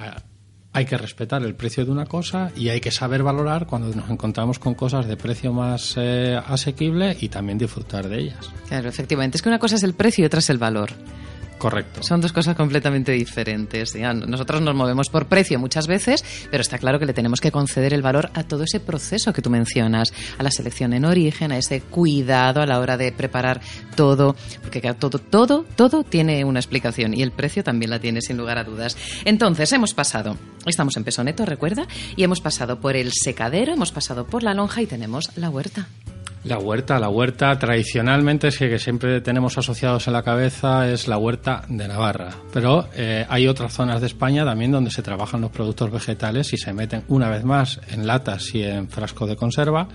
Hay 0.72 0.86
que 0.86 0.98
respetar 0.98 1.44
el 1.44 1.56
precio 1.56 1.84
de 1.84 1.92
una 1.92 2.06
cosa 2.06 2.52
y 2.56 2.70
hay 2.70 2.80
que 2.80 2.92
saber 2.92 3.24
valorar 3.24 3.68
cuando 3.68 3.94
nos 3.94 4.10
encontramos 4.10 4.60
con 4.60 4.76
cosas 4.76 5.08
de 5.08 5.18
precio 5.18 5.52
más 5.52 5.96
eh, 5.98 6.40
asequible 6.48 7.18
y 7.20 7.30
también 7.30 7.58
disfrutar 7.58 8.08
de 8.08 8.20
ellas. 8.20 8.50
Claro, 8.68 8.88
efectivamente. 8.88 9.38
Es 9.38 9.42
que 9.42 9.50
una 9.50 9.60
cosa 9.60 9.76
es 9.76 9.84
el 9.84 9.96
precio 9.96 10.24
y 10.24 10.28
otra 10.28 10.40
es 10.40 10.50
el 10.50 10.60
valor. 10.60 10.92
Correcto. 11.58 12.04
Son 12.04 12.22
dos 12.22 12.32
cosas 12.32 12.56
completamente 12.56 13.12
diferentes. 13.12 13.96
Nosotros 13.96 14.62
nos 14.62 14.76
movemos 14.76 15.10
por 15.10 15.28
precio 15.28 15.60
muchas 15.60 15.88
veces, 15.88 16.24
pero 16.52 16.62
está 16.62 16.78
claro 16.78 17.00
que 17.00 17.06
le 17.06 17.14
tenemos 17.14 17.42
que 17.42 17.52
conceder 17.52 17.94
el 17.94 18.02
valor 18.02 18.30
a 18.36 18.44
todo 18.44 18.64
ese 18.64 18.80
proceso 18.80 19.34
que 19.34 19.42
tú 19.42 19.50
mencionas, 19.50 20.14
a 20.38 20.44
la 20.44 20.52
selección 20.52 20.94
en 20.94 21.06
origen, 21.06 21.52
a 21.52 21.58
ese 21.58 21.82
cuidado 21.82 22.62
a 22.62 22.66
la 22.66 22.80
hora 22.80 22.98
de 22.98 23.12
preparar 23.12 23.62
todo, 23.96 24.36
porque 24.62 24.82
todo, 24.94 25.18
todo, 25.20 25.66
todo 25.76 26.04
tiene 26.04 26.46
una 26.46 26.60
explicación 26.60 27.14
y 27.14 27.24
el 27.24 27.32
precio 27.32 27.64
también 27.64 27.90
la 27.90 28.00
tiene 28.00 28.22
sin 28.22 28.38
lugar 28.38 28.58
a 28.58 28.64
dudas. 28.64 28.96
Entonces, 29.26 29.72
hemos 29.74 29.94
pasado, 29.94 30.38
estamos 30.66 30.96
en 30.98 31.04
Pesoneto, 31.04 31.46
recuerda, 31.46 31.88
y 32.16 32.24
hemos 32.24 32.40
pasado 32.40 32.80
por 32.80 32.96
el 32.96 33.12
secadero, 33.14 33.74
hemos 33.74 33.92
pasado 33.92 34.28
por 34.28 34.44
la 34.44 34.54
lonja 34.54 34.82
y 34.82 34.86
tenemos 34.86 35.32
la 35.36 35.50
huerta. 35.50 35.88
La 36.48 36.60
huerta, 36.60 36.98
la 36.98 37.10
huerta 37.10 37.60
tradicionalmente 37.60 38.48
es 38.48 38.58
que, 38.58 38.80
siempre 38.80 39.20
tenemos 39.20 39.58
asociados 39.58 40.08
en 40.08 40.14
la 40.14 40.24
cabeza 40.24 40.90
es 40.90 41.10
la 41.10 41.18
huerta 41.18 41.64
de 41.68 41.90
Navarra, 41.90 42.30
pero 42.54 42.88
eh, 42.96 43.26
hay 43.28 43.50
otras 43.50 43.74
zonas 43.74 44.00
de 44.00 44.08
España 44.08 44.46
también 44.46 44.72
donde 44.72 44.90
se 44.90 45.02
trabajan 45.02 45.42
los 45.42 45.52
productos 45.52 45.92
vegetales 45.92 46.54
y 46.54 46.58
se 46.58 46.72
meten 46.72 47.04
una 47.10 47.30
vez 47.30 47.44
más 47.44 47.82
en 47.90 48.08
latas 48.08 48.56
y 48.56 48.64
en 48.64 48.88
frascos 48.88 49.28
de 49.28 49.36
conserva, 49.36 49.90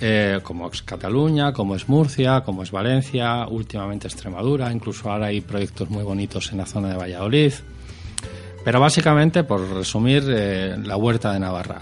eh, 0.00 0.40
como 0.42 0.68
es 0.68 0.82
Cataluña, 0.82 1.52
como 1.52 1.76
es 1.76 1.88
Murcia, 1.88 2.40
como 2.40 2.64
es 2.64 2.72
Valencia, 2.72 3.46
últimamente 3.46 4.08
Extremadura, 4.08 4.72
incluso 4.72 5.08
ahora 5.08 5.26
hay 5.26 5.42
proyectos 5.42 5.88
muy 5.90 6.02
bonitos 6.02 6.50
en 6.50 6.58
la 6.58 6.66
zona 6.66 6.88
de 6.88 6.96
Valladolid. 6.96 7.52
Pero 8.64 8.80
básicamente, 8.80 9.44
por 9.44 9.60
resumir, 9.60 10.24
eh, 10.28 10.76
la 10.82 10.96
huerta 10.96 11.32
de 11.32 11.38
Navarra. 11.38 11.80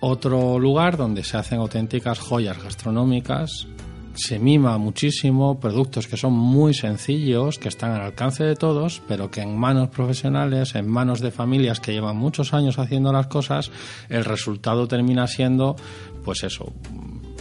Otro 0.00 0.58
lugar 0.58 0.96
donde 0.96 1.24
se 1.24 1.36
hacen 1.36 1.58
auténticas 1.58 2.20
joyas 2.20 2.62
gastronómicas, 2.62 3.66
se 4.14 4.38
mima 4.38 4.78
muchísimo 4.78 5.60
productos 5.60 6.06
que 6.06 6.16
son 6.16 6.32
muy 6.32 6.74
sencillos, 6.74 7.58
que 7.58 7.68
están 7.68 7.92
al 7.92 8.02
alcance 8.02 8.44
de 8.44 8.56
todos, 8.56 9.00
pero 9.06 9.30
que 9.30 9.42
en 9.42 9.56
manos 9.56 9.88
profesionales, 9.88 10.74
en 10.74 10.88
manos 10.88 11.20
de 11.20 11.30
familias 11.30 11.80
que 11.80 11.92
llevan 11.92 12.16
muchos 12.16 12.52
años 12.52 12.78
haciendo 12.78 13.12
las 13.12 13.28
cosas, 13.28 13.70
el 14.08 14.24
resultado 14.24 14.88
termina 14.88 15.26
siendo, 15.26 15.76
pues 16.24 16.42
eso, 16.42 16.72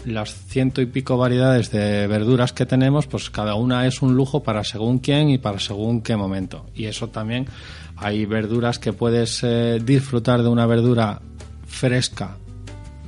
las 0.05 0.33
ciento 0.33 0.81
y 0.81 0.85
pico 0.85 1.17
variedades 1.17 1.71
de 1.71 2.07
verduras 2.07 2.53
que 2.53 2.65
tenemos, 2.65 3.07
pues 3.07 3.29
cada 3.29 3.55
una 3.55 3.87
es 3.87 4.01
un 4.01 4.15
lujo 4.15 4.43
para 4.43 4.63
según 4.63 4.99
quién 4.99 5.29
y 5.29 5.37
para 5.37 5.59
según 5.59 6.01
qué 6.01 6.15
momento. 6.15 6.67
Y 6.75 6.85
eso 6.85 7.09
también 7.09 7.47
hay 7.95 8.25
verduras 8.25 8.79
que 8.79 8.93
puedes 8.93 9.43
eh, 9.43 9.79
disfrutar 9.83 10.43
de 10.43 10.49
una 10.49 10.65
verdura 10.65 11.21
fresca 11.65 12.37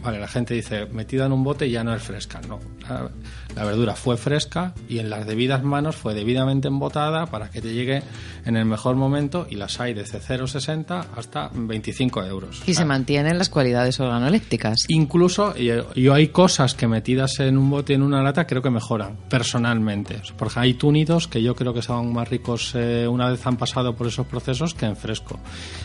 Vale, 0.02 0.20
la 0.20 0.28
gente 0.28 0.54
dice, 0.54 0.86
metida 0.86 1.26
en 1.26 1.34
un 1.34 1.44
bote 1.44 1.70
ya 1.70 1.84
no 1.84 1.94
es 1.94 2.02
fresca. 2.02 2.40
No, 2.48 2.60
la, 2.88 3.10
verdura 3.56 3.96
fue 3.96 4.18
fresca 4.18 4.74
y 4.88 5.00
en 5.00 5.10
las 5.10 5.28
debidas 5.28 5.64
manos 5.64 5.96
fue 5.96 6.14
debidamente 6.14 6.68
embotada 6.68 7.26
para 7.26 7.50
que 7.50 7.62
te 7.62 7.74
llegue 7.74 8.04
en 8.46 8.56
el 8.56 8.66
mejor 8.66 8.96
momento 8.96 9.48
y 9.50 9.56
las 9.56 9.80
hay 9.80 9.94
desde 9.94 10.20
0,60 10.20 11.06
hasta 11.16 11.50
25 11.54 12.24
euros. 12.24 12.62
Y 12.66 12.74
se 12.74 12.86
mantienen 12.86 13.38
las 13.38 13.50
cualidades 13.50 14.00
organolépticas. 14.00 14.78
Incluso, 14.88 15.54
yo 15.56 16.14
hay 16.14 16.30
cosas 16.30 16.74
que 16.74 16.88
metidas 16.88 17.40
en 17.40 17.58
un 17.58 17.70
bote 17.70 17.94
en 17.94 18.02
una 18.02 18.24
lata 18.24 18.48
creo 18.48 18.62
que 18.62 18.70
mejoran, 18.70 19.18
personalmente. 19.30 20.22
Por 20.38 20.48
ejemplo, 20.48 20.62
hay 20.62 20.74
túnidos 20.76 21.28
que 21.28 21.42
yo 21.42 21.56
creo 21.56 21.74
que 21.74 21.82
son 21.82 22.14
más 22.14 22.30
ricos 22.30 22.74
eh, 22.76 23.08
una 23.08 23.30
vez 23.30 23.46
han 23.46 23.58
pasado 23.58 23.96
por 23.96 24.08
esos 24.08 24.26
procesos 24.26 24.74
que 24.74 24.86
en 24.86 24.96
fresco. 24.96 25.40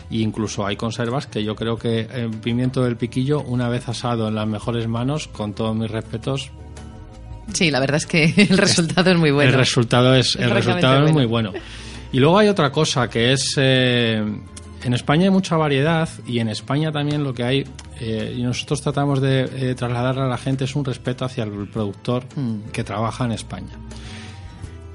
Y 0.09 0.21
incluso 0.21 0.65
hay 0.65 0.75
conservas 0.75 1.27
que 1.27 1.43
yo 1.43 1.55
creo 1.55 1.77
que 1.77 2.01
el 2.01 2.29
pimiento 2.31 2.83
del 2.83 2.97
piquillo, 2.97 3.41
una 3.41 3.69
vez 3.69 3.89
has 3.89 4.05
en 4.05 4.35
las 4.35 4.47
mejores 4.47 4.87
manos, 4.87 5.27
con 5.27 5.53
todos 5.53 5.75
mis 5.75 5.89
respetos. 5.89 6.51
Sí, 7.53 7.71
la 7.71 7.79
verdad 7.79 7.97
es 7.97 8.05
que 8.05 8.33
el 8.49 8.57
resultado 8.57 9.11
es 9.11 9.17
muy 9.17 9.31
bueno. 9.31 9.51
El 9.51 9.57
resultado 9.57 10.15
es, 10.15 10.35
el 10.35 10.51
resultado 10.51 11.05
es 11.05 11.13
muy 11.13 11.25
bueno. 11.25 11.53
Y 12.11 12.19
luego 12.19 12.37
hay 12.37 12.47
otra 12.47 12.71
cosa 12.71 13.09
que 13.09 13.33
es... 13.33 13.55
Eh, 13.57 14.23
en 14.83 14.93
España 14.93 15.23
hay 15.23 15.31
mucha 15.31 15.57
variedad 15.57 16.07
y 16.27 16.39
en 16.39 16.47
España 16.47 16.91
también 16.91 17.23
lo 17.23 17.33
que 17.33 17.43
hay, 17.43 17.65
eh, 17.99 18.35
y 18.37 18.43
nosotros 18.43 18.83
tratamos 18.83 19.19
de 19.19 19.49
eh, 19.71 19.75
trasladar 19.75 20.19
a 20.19 20.27
la 20.27 20.37
gente 20.37 20.65
es 20.65 20.75
un 20.75 20.85
respeto 20.85 21.25
hacia 21.25 21.43
el 21.43 21.67
productor 21.67 22.25
mm. 22.35 22.69
que 22.71 22.83
trabaja 22.83 23.25
en 23.25 23.31
España 23.31 23.79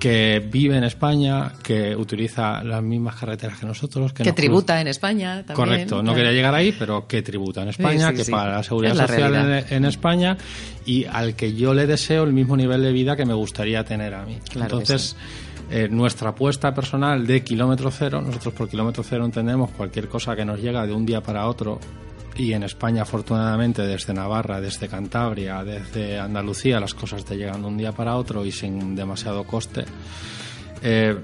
que 0.00 0.42
vive 0.50 0.78
en 0.78 0.84
España, 0.84 1.52
que 1.62 1.94
utiliza 1.94 2.64
las 2.64 2.82
mismas 2.82 3.16
carreteras 3.16 3.58
que 3.58 3.66
nosotros. 3.66 4.14
Que, 4.14 4.32
tributa 4.32 4.80
en 4.80 4.88
España 4.88 5.44
también. 5.44 5.54
Correcto, 5.54 6.02
no 6.02 6.14
quería 6.14 6.32
llegar 6.32 6.54
ahí, 6.54 6.74
pero 6.76 7.06
que 7.06 7.20
tributa 7.20 7.62
en 7.62 7.68
España, 7.68 8.12
que 8.14 8.24
paga 8.24 8.56
la 8.56 8.62
seguridad 8.62 8.94
social 8.96 9.64
en, 9.68 9.84
España 9.84 10.38
y 10.86 11.04
al 11.04 11.36
que 11.36 11.52
yo 11.52 11.74
le 11.74 11.86
deseo 11.86 12.24
el 12.24 12.32
mismo 12.32 12.56
nivel 12.56 12.82
de 12.82 12.92
vida 12.92 13.14
que 13.14 13.26
me 13.26 13.34
gustaría 13.34 13.84
tener 13.84 14.14
a 14.14 14.24
mí. 14.24 14.38
Entonces, 14.54 15.16
eh, 15.70 15.86
nuestra 15.90 16.30
apuesta 16.30 16.74
personal 16.74 17.26
de 17.26 17.44
kilómetro 17.44 17.90
cero, 17.90 18.22
nosotros 18.22 18.54
por 18.54 18.68
kilómetro 18.70 19.02
cero 19.02 19.26
entendemos 19.26 19.70
cualquier 19.70 20.08
cosa 20.08 20.34
que 20.34 20.46
nos 20.46 20.60
llega 20.60 20.86
de 20.86 20.94
un 20.94 21.04
día 21.04 21.20
para 21.20 21.46
otro 21.46 21.78
y 22.40 22.54
en 22.54 22.62
España 22.62 23.02
afortunadamente 23.02 23.82
desde 23.82 24.14
Navarra, 24.14 24.62
desde 24.62 24.88
Cantabria, 24.88 25.62
desde 25.62 26.18
Andalucía 26.18 26.80
las 26.80 26.94
cosas 26.94 27.24
te 27.24 27.36
llegan 27.36 27.60
de 27.60 27.68
un 27.68 27.76
día 27.76 27.92
para 27.92 28.16
otro 28.16 28.46
y 28.46 28.50
sin 28.52 28.96
demasiado 28.96 29.44
coste. 29.44 29.84
Eh, 30.82 31.16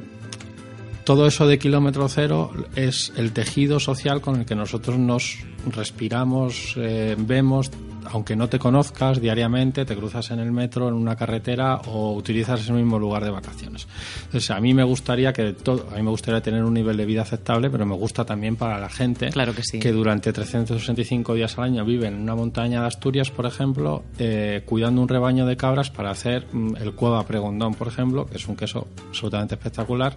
todo 1.05 1.27
eso 1.27 1.47
de 1.47 1.59
kilómetro 1.59 2.07
cero 2.09 2.53
es 2.75 3.13
el 3.17 3.33
tejido 3.33 3.81
social 3.81 4.21
con 4.21 4.41
el 4.41 4.45
que 4.45 4.55
nosotros 4.55 4.99
nos 4.99 5.39
respiramos, 5.71 6.75
eh, 6.77 7.17
vemos, 7.19 7.71
aunque 8.11 8.37
no 8.37 8.49
te 8.49 8.59
conozcas 8.59 9.21
diariamente, 9.21 9.85
te 9.85 9.97
cruzas 9.97 10.31
en 10.31 10.41
el 10.41 10.53
metro, 10.53 10.89
en 10.89 10.95
una 10.95 11.17
carretera 11.17 11.77
o 11.87 12.15
utilizas 12.15 12.61
ese 12.61 12.73
mismo 12.73 12.99
lugar 12.99 13.25
de 13.25 13.31
vacaciones. 13.31 13.87
Entonces, 14.25 14.51
a 14.51 14.61
mí 14.61 14.75
me 14.75 14.85
gustaría 14.85 15.33
que 15.33 15.53
todo, 15.53 15.87
a 15.93 15.97
mí 15.97 16.03
me 16.03 16.11
gustaría 16.11 16.41
tener 16.41 16.65
un 16.65 16.75
nivel 16.75 16.97
de 16.97 17.05
vida 17.05 17.23
aceptable, 17.23 17.71
pero 17.71 17.87
me 17.87 17.95
gusta 17.95 18.25
también 18.25 18.57
para 18.57 18.79
la 18.79 18.89
gente 18.89 19.31
claro 19.31 19.55
que, 19.55 19.63
sí. 19.63 19.79
que 19.79 19.93
durante 19.93 20.33
365 20.33 21.35
días 21.35 21.57
al 21.59 21.65
año 21.65 21.85
vive 21.85 22.09
en 22.09 22.15
una 22.15 22.35
montaña 22.35 22.81
de 22.81 22.87
Asturias, 22.87 23.31
por 23.31 23.47
ejemplo, 23.47 24.05
eh, 24.19 24.63
cuidando 24.67 25.03
un 25.03 25.09
rebaño 25.09 25.47
de 25.47 25.57
cabras 25.57 25.91
para 25.91 26.11
hacer 26.11 26.47
mm, 26.53 26.77
el 26.77 26.93
cueva 26.93 27.25
pregondón, 27.25 27.75
por 27.75 27.89
ejemplo, 27.89 28.27
que 28.27 28.37
es 28.37 28.47
un 28.49 28.57
queso 28.57 28.89
absolutamente 29.09 29.55
espectacular 29.55 30.17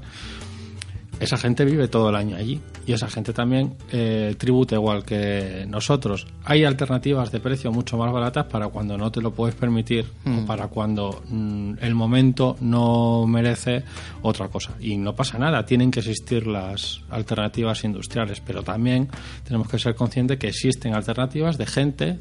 esa 1.19 1.37
gente 1.37 1.65
vive 1.65 1.87
todo 1.87 2.09
el 2.09 2.15
año 2.15 2.35
allí 2.37 2.61
y 2.85 2.93
esa 2.93 3.09
gente 3.09 3.33
también 3.33 3.75
eh, 3.91 4.35
tributa 4.37 4.75
igual 4.75 5.03
que 5.03 5.65
nosotros. 5.67 6.27
Hay 6.45 6.63
alternativas 6.63 7.31
de 7.31 7.39
precio 7.39 7.71
mucho 7.71 7.97
más 7.97 8.11
baratas 8.11 8.45
para 8.45 8.67
cuando 8.67 8.97
no 8.97 9.11
te 9.11 9.21
lo 9.21 9.31
puedes 9.31 9.55
permitir 9.55 10.05
o 10.25 10.29
mm. 10.29 10.45
para 10.45 10.67
cuando 10.67 11.21
mm, 11.27 11.73
el 11.81 11.95
momento 11.95 12.55
no 12.61 13.25
merece 13.27 13.83
otra 14.21 14.47
cosa. 14.47 14.73
Y 14.79 14.97
no 14.97 15.15
pasa 15.15 15.37
nada, 15.37 15.65
tienen 15.65 15.91
que 15.91 15.99
existir 15.99 16.47
las 16.47 17.01
alternativas 17.09 17.83
industriales, 17.83 18.41
pero 18.45 18.63
también 18.63 19.09
tenemos 19.43 19.67
que 19.67 19.79
ser 19.79 19.95
conscientes 19.95 20.37
que 20.37 20.47
existen 20.47 20.93
alternativas 20.93 21.57
de 21.57 21.65
gente 21.65 22.19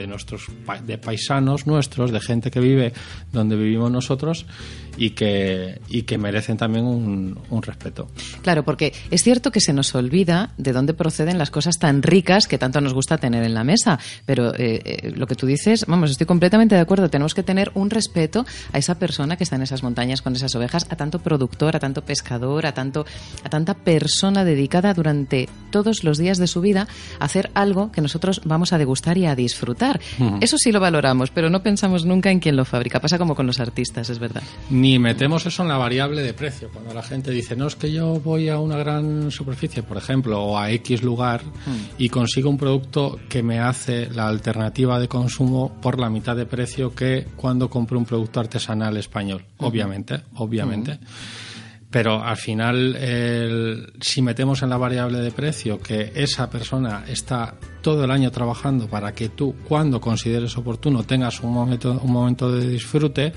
de 0.00 0.06
nuestros 0.06 0.46
de 0.86 0.96
paisanos 0.96 1.66
nuestros, 1.66 2.10
de 2.10 2.20
gente 2.20 2.50
que 2.50 2.60
vive 2.60 2.94
donde 3.32 3.54
vivimos 3.54 3.90
nosotros 3.90 4.46
y 4.96 5.10
que, 5.10 5.80
y 5.88 6.02
que 6.02 6.18
merecen 6.18 6.56
también 6.56 6.84
un, 6.84 7.62
respeto. 7.62 8.08
Claro, 8.42 8.64
porque 8.64 8.94
es 9.10 9.22
cierto 9.22 9.50
que 9.50 9.60
se 9.60 9.74
nos 9.74 9.94
olvida 9.94 10.52
de 10.56 10.72
dónde 10.72 10.94
proceden 10.94 11.36
las 11.36 11.50
cosas 11.50 11.78
tan 11.78 12.02
ricas 12.02 12.48
que 12.48 12.56
tanto 12.56 12.80
nos 12.80 12.94
gusta 12.94 13.18
tener 13.18 13.44
en 13.44 13.52
la 13.52 13.64
mesa, 13.64 13.98
pero 14.24 14.54
eh, 14.54 14.80
eh, 14.84 15.12
lo 15.14 15.26
que 15.26 15.34
tú 15.34 15.46
dices, 15.46 15.84
vamos, 15.86 16.10
estoy 16.10 16.26
completamente 16.26 16.74
de 16.74 16.80
acuerdo, 16.80 17.10
tenemos 17.10 17.34
que 17.34 17.42
tener 17.42 17.70
un 17.74 17.90
respeto 17.90 18.46
a 18.72 18.78
esa 18.78 18.98
persona 18.98 19.36
que 19.36 19.44
está 19.44 19.56
en 19.56 19.62
esas 19.62 19.82
montañas 19.82 20.22
con 20.22 20.34
esas 20.34 20.54
ovejas, 20.54 20.86
a 20.88 20.96
tanto 20.96 21.18
productor, 21.18 21.76
a 21.76 21.80
tanto 21.80 22.02
pescador, 22.02 22.64
a, 22.64 22.72
tanto, 22.72 23.04
a 23.44 23.48
tanta 23.50 23.74
persona 23.74 24.44
dedicada 24.44 24.94
durante 24.94 25.48
todos 25.70 26.04
los 26.04 26.18
días 26.18 26.38
de 26.38 26.46
su 26.46 26.60
vida 26.60 26.88
hacer 27.18 27.50
algo 27.54 27.92
que 27.92 28.00
nosotros 28.00 28.40
vamos 28.44 28.72
a 28.72 28.78
degustar 28.78 29.18
y 29.18 29.26
a 29.26 29.34
disfrutar. 29.34 30.00
Eso 30.40 30.56
sí 30.58 30.72
lo 30.72 30.80
valoramos, 30.80 31.30
pero 31.30 31.50
no 31.50 31.62
pensamos 31.62 32.04
nunca 32.04 32.30
en 32.30 32.40
quién 32.40 32.56
lo 32.56 32.64
fabrica. 32.64 33.00
Pasa 33.00 33.18
como 33.18 33.34
con 33.34 33.46
los 33.46 33.60
artistas, 33.60 34.10
es 34.10 34.18
verdad. 34.18 34.42
Ni 34.70 34.98
metemos 34.98 35.46
eso 35.46 35.62
en 35.62 35.68
la 35.68 35.76
variable 35.78 36.22
de 36.22 36.34
precio. 36.34 36.68
Cuando 36.72 36.92
la 36.94 37.02
gente 37.02 37.30
dice, 37.30 37.56
no 37.56 37.66
es 37.66 37.76
que 37.76 37.92
yo 37.92 38.20
voy 38.20 38.48
a 38.48 38.58
una 38.58 38.76
gran 38.76 39.30
superficie, 39.30 39.82
por 39.82 39.96
ejemplo, 39.96 40.42
o 40.42 40.58
a 40.58 40.70
X 40.70 41.02
lugar 41.02 41.42
y 41.98 42.08
consigo 42.08 42.50
un 42.50 42.58
producto 42.58 43.18
que 43.28 43.42
me 43.42 43.60
hace 43.60 44.10
la 44.10 44.28
alternativa 44.28 44.98
de 44.98 45.08
consumo 45.08 45.72
por 45.80 45.98
la 45.98 46.10
mitad 46.10 46.36
de 46.36 46.46
precio 46.46 46.94
que 46.94 47.26
cuando 47.36 47.70
compro 47.70 47.98
un 47.98 48.04
producto 48.04 48.40
artesanal 48.40 48.96
español. 48.96 49.44
Obviamente, 49.58 50.20
obviamente. 50.34 50.98
Pero 51.90 52.22
al 52.22 52.36
final, 52.36 53.90
si 54.00 54.22
metemos 54.22 54.62
en 54.62 54.70
la 54.70 54.76
variable 54.76 55.18
de 55.18 55.32
precio 55.32 55.80
que 55.80 56.12
esa 56.14 56.48
persona 56.48 57.04
está 57.08 57.56
todo 57.82 58.04
el 58.04 58.12
año 58.12 58.30
trabajando 58.30 58.86
para 58.86 59.12
que 59.12 59.30
tú, 59.30 59.56
cuando 59.66 60.00
consideres 60.00 60.56
oportuno, 60.56 61.02
tengas 61.02 61.40
un 61.40 61.52
momento, 61.52 62.00
un 62.02 62.12
momento 62.12 62.52
de 62.52 62.68
disfrute, 62.68 63.32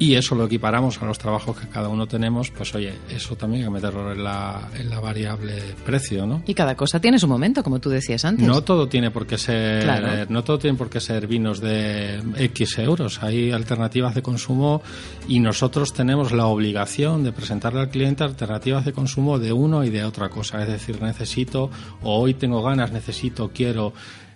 y 0.00 0.14
eso 0.14 0.34
lo 0.34 0.46
equiparamos 0.46 1.00
a 1.02 1.04
los 1.04 1.18
trabajos 1.18 1.60
que 1.60 1.68
cada 1.68 1.90
uno 1.90 2.06
tenemos, 2.06 2.50
pues 2.50 2.74
oye, 2.74 2.94
eso 3.10 3.36
también 3.36 3.62
hay 3.62 3.68
que 3.68 3.74
meterlo 3.74 4.10
en 4.12 4.24
la, 4.24 4.70
en 4.74 4.88
la 4.88 4.98
variable 4.98 5.74
precio, 5.84 6.26
¿no? 6.26 6.42
Y 6.46 6.54
cada 6.54 6.74
cosa 6.74 7.00
tiene 7.00 7.18
su 7.18 7.28
momento, 7.28 7.62
como 7.62 7.80
tú 7.80 7.90
decías 7.90 8.24
antes. 8.24 8.46
No 8.46 8.62
todo 8.62 8.88
tiene 8.88 9.10
por 9.10 9.26
qué 9.26 9.36
ser, 9.36 10.30
no 10.30 10.42
todo 10.42 10.58
tiene 10.58 10.78
por 10.78 10.88
qué 10.88 11.00
ser 11.00 11.26
vinos 11.26 11.60
de 11.60 12.18
X 12.38 12.78
euros. 12.78 13.22
Hay 13.22 13.52
alternativas 13.52 14.14
de 14.14 14.22
consumo 14.22 14.82
y 15.28 15.38
nosotros 15.38 15.92
tenemos 15.92 16.32
la 16.32 16.46
obligación 16.46 17.22
de 17.22 17.32
presentarle 17.32 17.80
al 17.80 17.90
cliente 17.90 18.24
alternativas 18.24 18.86
de 18.86 18.94
consumo 18.94 19.38
de 19.38 19.52
uno 19.52 19.84
y 19.84 19.90
de 19.90 20.04
otra 20.04 20.30
cosa. 20.30 20.62
Es 20.62 20.68
decir, 20.68 21.02
necesito, 21.02 21.70
o 22.02 22.20
hoy 22.20 22.32
tengo 22.32 22.62
ganas, 22.62 22.90
necesito, 22.90 23.50
quiero 23.52 23.92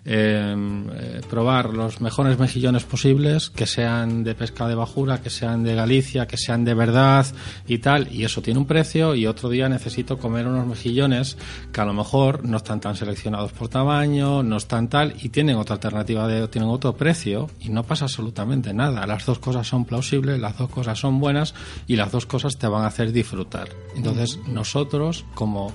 eh, 0.06 1.20
probar 1.28 1.72
los 1.72 2.00
mejores 2.00 2.38
mejillones 2.38 2.84
posibles, 2.84 3.50
que 3.50 3.66
sean 3.66 4.22
de 4.22 4.34
pesca 4.34 4.68
de 4.68 4.74
bajura, 4.74 5.20
que 5.22 5.30
sean 5.30 5.62
de 5.62 5.74
Galicia, 5.74 6.26
que 6.26 6.36
sean 6.36 6.64
de 6.64 6.74
verdad 6.74 7.26
y 7.66 7.78
tal, 7.78 8.12
y 8.12 8.24
eso 8.24 8.42
tiene 8.42 8.60
un 8.60 8.66
precio 8.66 9.14
y 9.14 9.26
otro 9.26 9.48
día 9.48 9.68
necesito 9.68 10.18
comer 10.18 10.46
unos 10.46 10.66
mejillones 10.66 11.36
que 11.72 11.80
a 11.80 11.84
lo 11.84 11.94
mejor 11.94 12.44
no 12.44 12.58
están 12.58 12.80
tan 12.80 12.96
seleccionados 12.96 13.52
por 13.52 13.68
tamaño, 13.68 14.42
no 14.42 14.56
están 14.56 14.88
tal 14.88 15.14
y 15.22 15.30
tienen 15.30 15.56
otra 15.56 15.76
alternativa 15.76 16.28
de 16.28 16.48
tienen 16.48 16.70
otro 16.70 16.94
precio 16.94 17.48
y 17.60 17.70
no 17.70 17.84
pasa 17.84 18.04
absolutamente 18.04 18.74
nada. 18.74 19.06
Las 19.06 19.24
dos 19.24 19.38
cosas 19.38 19.66
son 19.66 19.84
plausibles, 19.84 20.38
las 20.38 20.58
dos 20.58 20.68
cosas 20.70 20.98
son 20.98 21.18
buenas 21.20 21.54
y 21.86 21.96
las 21.96 22.12
dos 22.12 22.26
cosas 22.26 22.56
te 22.58 22.66
van 22.66 22.84
a 22.84 22.88
hacer 22.88 23.12
disfrutar. 23.12 23.68
Entonces, 23.96 24.38
nosotros 24.46 25.24
como 25.34 25.72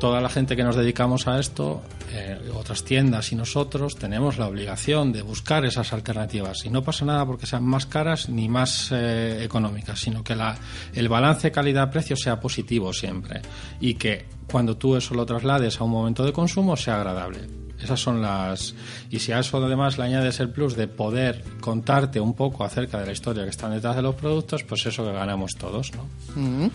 toda 0.00 0.20
la 0.20 0.28
gente 0.28 0.56
que 0.56 0.64
nos 0.64 0.74
dedicamos 0.74 1.28
a 1.28 1.38
esto, 1.38 1.82
eh, 2.10 2.36
otras 2.54 2.82
tiendas 2.82 3.30
y 3.30 3.36
nosotros, 3.36 3.94
tenemos 3.94 4.38
la 4.38 4.48
obligación 4.48 5.12
de 5.12 5.22
buscar 5.22 5.64
esas 5.64 5.92
alternativas. 5.92 6.64
Y 6.64 6.70
no 6.70 6.82
pasa 6.82 7.04
nada 7.04 7.24
porque 7.26 7.46
sean 7.46 7.62
más 7.62 7.86
caras 7.86 8.28
ni 8.28 8.48
más 8.48 8.90
eh, 8.90 9.44
económicas, 9.44 10.00
sino 10.00 10.24
que 10.24 10.34
la, 10.34 10.56
el 10.94 11.08
balance 11.08 11.52
calidad-precio 11.52 12.16
sea 12.16 12.40
positivo 12.40 12.92
siempre. 12.92 13.42
Y 13.78 13.94
que 13.94 14.24
cuando 14.50 14.76
tú 14.76 14.96
eso 14.96 15.14
lo 15.14 15.26
traslades 15.26 15.80
a 15.80 15.84
un 15.84 15.90
momento 15.90 16.24
de 16.24 16.32
consumo 16.32 16.76
sea 16.76 16.96
agradable. 16.96 17.60
Esas 17.80 18.00
son 18.00 18.20
las. 18.20 18.74
Y 19.10 19.18
si 19.18 19.32
a 19.32 19.38
eso 19.38 19.56
además 19.58 19.96
le 19.98 20.04
añades 20.04 20.40
el 20.40 20.50
plus 20.50 20.76
de 20.76 20.88
poder 20.88 21.44
contarte 21.60 22.20
un 22.20 22.34
poco 22.34 22.64
acerca 22.64 22.98
de 22.98 23.06
la 23.06 23.12
historia 23.12 23.44
que 23.44 23.50
está 23.50 23.68
detrás 23.68 23.96
de 23.96 24.02
los 24.02 24.14
productos, 24.14 24.64
pues 24.64 24.84
eso 24.86 25.04
que 25.04 25.12
ganamos 25.12 25.52
todos, 25.58 25.92
¿no? 25.94 26.06
Mm. 26.36 26.64
Mm, 26.64 26.70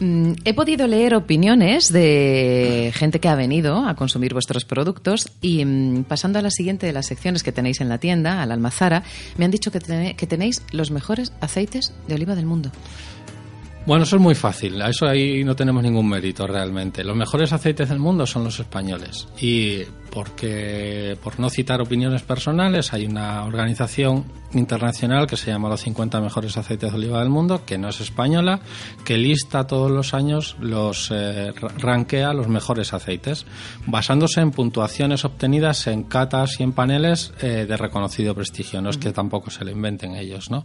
he 0.00 0.54
podido 0.54 0.86
leer 0.86 1.14
opiniones 1.14 1.92
de 1.92 2.92
gente 2.94 3.20
que 3.20 3.28
ha 3.28 3.34
venido 3.34 3.86
a 3.86 3.94
consumir 3.94 4.32
vuestros 4.32 4.64
productos 4.64 5.30
y 5.40 5.64
mm, 5.64 6.04
pasando 6.04 6.38
a 6.38 6.42
la 6.42 6.50
siguiente 6.50 6.86
de 6.86 6.92
las 6.92 7.06
secciones 7.06 7.42
que 7.42 7.52
tenéis 7.52 7.80
en 7.80 7.88
la 7.88 7.98
tienda, 7.98 8.42
al 8.42 8.52
almazara, 8.52 9.02
me 9.36 9.44
han 9.44 9.50
dicho 9.50 9.70
que 9.70 9.80
tenéis 9.80 10.62
los 10.72 10.90
mejores 10.90 11.32
aceites 11.40 11.92
de 12.08 12.14
oliva 12.14 12.34
del 12.34 12.46
mundo. 12.46 12.70
Bueno, 13.86 14.04
eso 14.04 14.16
es 14.16 14.22
muy 14.22 14.34
fácil. 14.34 14.80
A 14.80 14.88
eso 14.88 15.06
ahí 15.06 15.44
no 15.44 15.54
tenemos 15.54 15.82
ningún 15.82 16.08
mérito 16.08 16.46
realmente. 16.46 17.04
Los 17.04 17.16
mejores 17.16 17.52
aceites 17.52 17.90
del 17.90 17.98
mundo 17.98 18.24
son 18.24 18.42
los 18.42 18.58
españoles. 18.58 19.28
Y 19.38 19.82
porque, 20.10 21.18
por 21.22 21.38
no 21.38 21.50
citar 21.50 21.82
opiniones 21.82 22.22
personales, 22.22 22.94
hay 22.94 23.04
una 23.04 23.44
organización 23.44 24.24
internacional 24.54 25.26
que 25.26 25.36
se 25.36 25.50
llama 25.50 25.68
los 25.68 25.82
50 25.82 26.18
mejores 26.22 26.56
aceites 26.56 26.92
de 26.92 26.96
oliva 26.96 27.18
del 27.18 27.28
mundo, 27.28 27.66
que 27.66 27.76
no 27.76 27.88
es 27.90 28.00
española, 28.00 28.60
que 29.04 29.18
lista 29.18 29.66
todos 29.66 29.90
los 29.90 30.14
años 30.14 30.56
los 30.60 31.10
eh, 31.12 31.52
los 32.32 32.48
mejores 32.48 32.94
aceites, 32.94 33.44
basándose 33.86 34.40
en 34.40 34.50
puntuaciones 34.50 35.26
obtenidas 35.26 35.88
en 35.88 36.04
catas 36.04 36.58
y 36.58 36.62
en 36.62 36.72
paneles 36.72 37.34
eh, 37.42 37.66
de 37.68 37.76
reconocido 37.76 38.34
prestigio. 38.34 38.80
No 38.80 38.88
es 38.88 38.96
que 38.96 39.12
tampoco 39.12 39.50
se 39.50 39.64
lo 39.64 39.72
inventen 39.72 40.14
ellos, 40.14 40.50
¿no? 40.50 40.64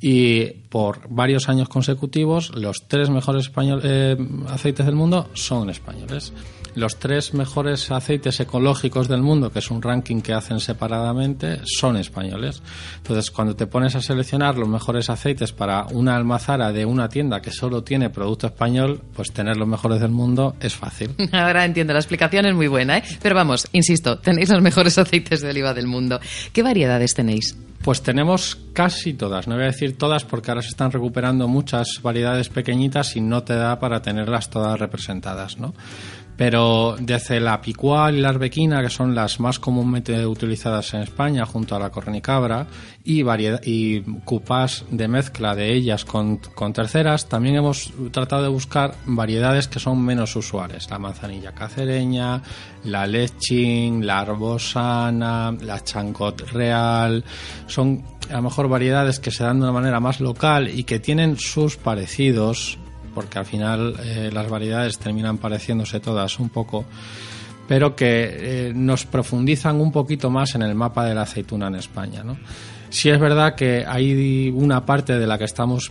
Y 0.00 0.46
por 0.68 1.08
varios 1.08 1.48
años 1.48 1.68
consecutivos 1.68 2.54
los 2.54 2.88
tres 2.88 3.10
mejores 3.10 3.50
eh, 3.82 4.16
aceites 4.48 4.86
del 4.86 4.94
mundo 4.94 5.28
son 5.34 5.70
españoles. 5.70 6.32
Los 6.76 6.98
tres 6.98 7.32
mejores 7.32 7.90
aceites 7.90 8.38
ecológicos 8.38 9.08
del 9.08 9.22
mundo, 9.22 9.50
que 9.50 9.60
es 9.60 9.70
un 9.70 9.80
ranking 9.80 10.20
que 10.20 10.34
hacen 10.34 10.60
separadamente, 10.60 11.60
son 11.64 11.96
españoles. 11.96 12.62
Entonces, 12.98 13.30
cuando 13.30 13.56
te 13.56 13.66
pones 13.66 13.96
a 13.96 14.02
seleccionar 14.02 14.58
los 14.58 14.68
mejores 14.68 15.08
aceites 15.08 15.52
para 15.52 15.86
una 15.86 16.14
almazara 16.14 16.72
de 16.72 16.84
una 16.84 17.08
tienda 17.08 17.40
que 17.40 17.50
solo 17.50 17.82
tiene 17.82 18.10
producto 18.10 18.48
español, 18.48 19.00
pues 19.14 19.32
tener 19.32 19.56
los 19.56 19.66
mejores 19.66 20.02
del 20.02 20.10
mundo 20.10 20.54
es 20.60 20.74
fácil. 20.74 21.14
Ahora 21.32 21.64
entiendo, 21.64 21.94
la 21.94 21.98
explicación 21.98 22.44
es 22.44 22.54
muy 22.54 22.68
buena, 22.68 22.98
¿eh? 22.98 23.04
Pero 23.22 23.34
vamos, 23.34 23.66
insisto, 23.72 24.18
tenéis 24.20 24.50
los 24.50 24.60
mejores 24.60 24.98
aceites 24.98 25.40
de 25.40 25.48
oliva 25.48 25.72
del 25.72 25.86
mundo. 25.86 26.20
¿Qué 26.52 26.62
variedades 26.62 27.14
tenéis? 27.14 27.56
Pues 27.82 28.02
tenemos 28.02 28.58
casi 28.74 29.14
todas, 29.14 29.48
no 29.48 29.54
voy 29.54 29.64
a 29.64 29.68
decir 29.68 29.96
todas 29.96 30.24
porque 30.24 30.50
ahora 30.50 30.60
se 30.60 30.68
están 30.68 30.90
recuperando 30.90 31.48
muchas 31.48 32.00
variedades 32.02 32.50
pequeñitas 32.50 33.16
y 33.16 33.22
no 33.22 33.44
te 33.44 33.54
da 33.54 33.78
para 33.78 34.02
tenerlas 34.02 34.50
todas 34.50 34.78
representadas, 34.78 35.56
¿no? 35.56 35.72
Pero 36.36 36.96
desde 37.00 37.40
la 37.40 37.60
picual 37.60 38.16
y 38.16 38.20
la 38.20 38.28
arbequina, 38.28 38.82
que 38.82 38.90
son 38.90 39.14
las 39.14 39.40
más 39.40 39.58
comúnmente 39.58 40.26
utilizadas 40.26 40.92
en 40.94 41.00
España, 41.00 41.46
junto 41.46 41.74
a 41.74 41.78
la 41.78 41.90
cornicabra, 41.90 42.66
y, 43.04 43.22
variedad, 43.22 43.60
y 43.64 44.00
cupás 44.24 44.84
de 44.90 45.08
mezcla 45.08 45.54
de 45.54 45.72
ellas 45.72 46.04
con, 46.04 46.36
con, 46.36 46.72
terceras, 46.72 47.28
también 47.28 47.56
hemos 47.56 47.92
tratado 48.10 48.42
de 48.42 48.48
buscar 48.48 48.94
variedades 49.06 49.68
que 49.68 49.78
son 49.78 50.04
menos 50.04 50.36
usuales. 50.36 50.90
La 50.90 50.98
manzanilla 50.98 51.52
cacereña, 51.52 52.42
la 52.84 53.06
lechín, 53.06 54.06
la 54.06 54.20
arbosana, 54.20 55.52
la 55.52 55.82
chancot 55.82 56.50
real. 56.52 57.24
Son 57.66 58.04
a 58.30 58.34
lo 58.34 58.42
mejor 58.42 58.68
variedades 58.68 59.20
que 59.20 59.30
se 59.30 59.44
dan 59.44 59.58
de 59.58 59.64
una 59.64 59.72
manera 59.72 60.00
más 60.00 60.20
local 60.20 60.68
y 60.68 60.84
que 60.84 60.98
tienen 60.98 61.38
sus 61.38 61.76
parecidos 61.76 62.78
porque 63.16 63.38
al 63.38 63.46
final 63.46 63.94
eh, 64.04 64.28
las 64.30 64.46
variedades 64.50 64.98
terminan 64.98 65.38
pareciéndose 65.38 66.00
todas 66.00 66.38
un 66.38 66.50
poco, 66.50 66.84
pero 67.66 67.96
que 67.96 68.08
eh, 68.68 68.72
nos 68.74 69.06
profundizan 69.06 69.80
un 69.80 69.90
poquito 69.90 70.28
más 70.28 70.54
en 70.54 70.60
el 70.60 70.74
mapa 70.74 71.06
de 71.06 71.14
la 71.14 71.22
aceituna 71.22 71.68
en 71.68 71.76
España. 71.76 72.22
¿no? 72.22 72.36
Sí 72.90 73.08
es 73.08 73.18
verdad 73.18 73.54
que 73.54 73.86
hay 73.88 74.52
una 74.54 74.84
parte 74.84 75.18
de 75.18 75.26
la 75.26 75.38
que 75.38 75.44
estamos 75.44 75.90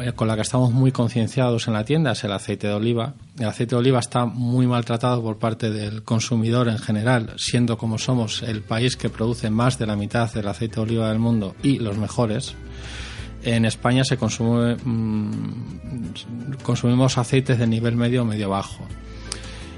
eh, 0.00 0.12
con 0.12 0.28
la 0.28 0.36
que 0.36 0.42
estamos 0.42 0.70
muy 0.70 0.92
concienciados 0.92 1.66
en 1.66 1.74
la 1.74 1.84
tienda 1.84 2.12
es 2.12 2.22
el 2.22 2.30
aceite 2.30 2.68
de 2.68 2.74
oliva. 2.74 3.14
El 3.36 3.48
aceite 3.48 3.74
de 3.74 3.80
oliva 3.80 3.98
está 3.98 4.24
muy 4.24 4.68
maltratado 4.68 5.20
por 5.24 5.40
parte 5.40 5.72
del 5.72 6.04
consumidor 6.04 6.68
en 6.68 6.78
general, 6.78 7.32
siendo 7.36 7.78
como 7.78 7.98
somos 7.98 8.44
el 8.44 8.62
país 8.62 8.96
que 8.96 9.10
produce 9.10 9.50
más 9.50 9.76
de 9.76 9.86
la 9.86 9.96
mitad 9.96 10.32
del 10.32 10.46
aceite 10.46 10.76
de 10.76 10.82
oliva 10.82 11.08
del 11.08 11.18
mundo 11.18 11.56
y 11.64 11.80
los 11.80 11.98
mejores 11.98 12.54
en 13.42 13.64
España 13.64 14.04
se 14.04 14.16
consume, 14.16 14.76
mm, 14.76 16.58
consumimos 16.62 17.18
aceites 17.18 17.58
de 17.58 17.66
nivel 17.66 17.96
medio 17.96 18.22
o 18.22 18.24
medio 18.24 18.50
bajo. 18.50 18.86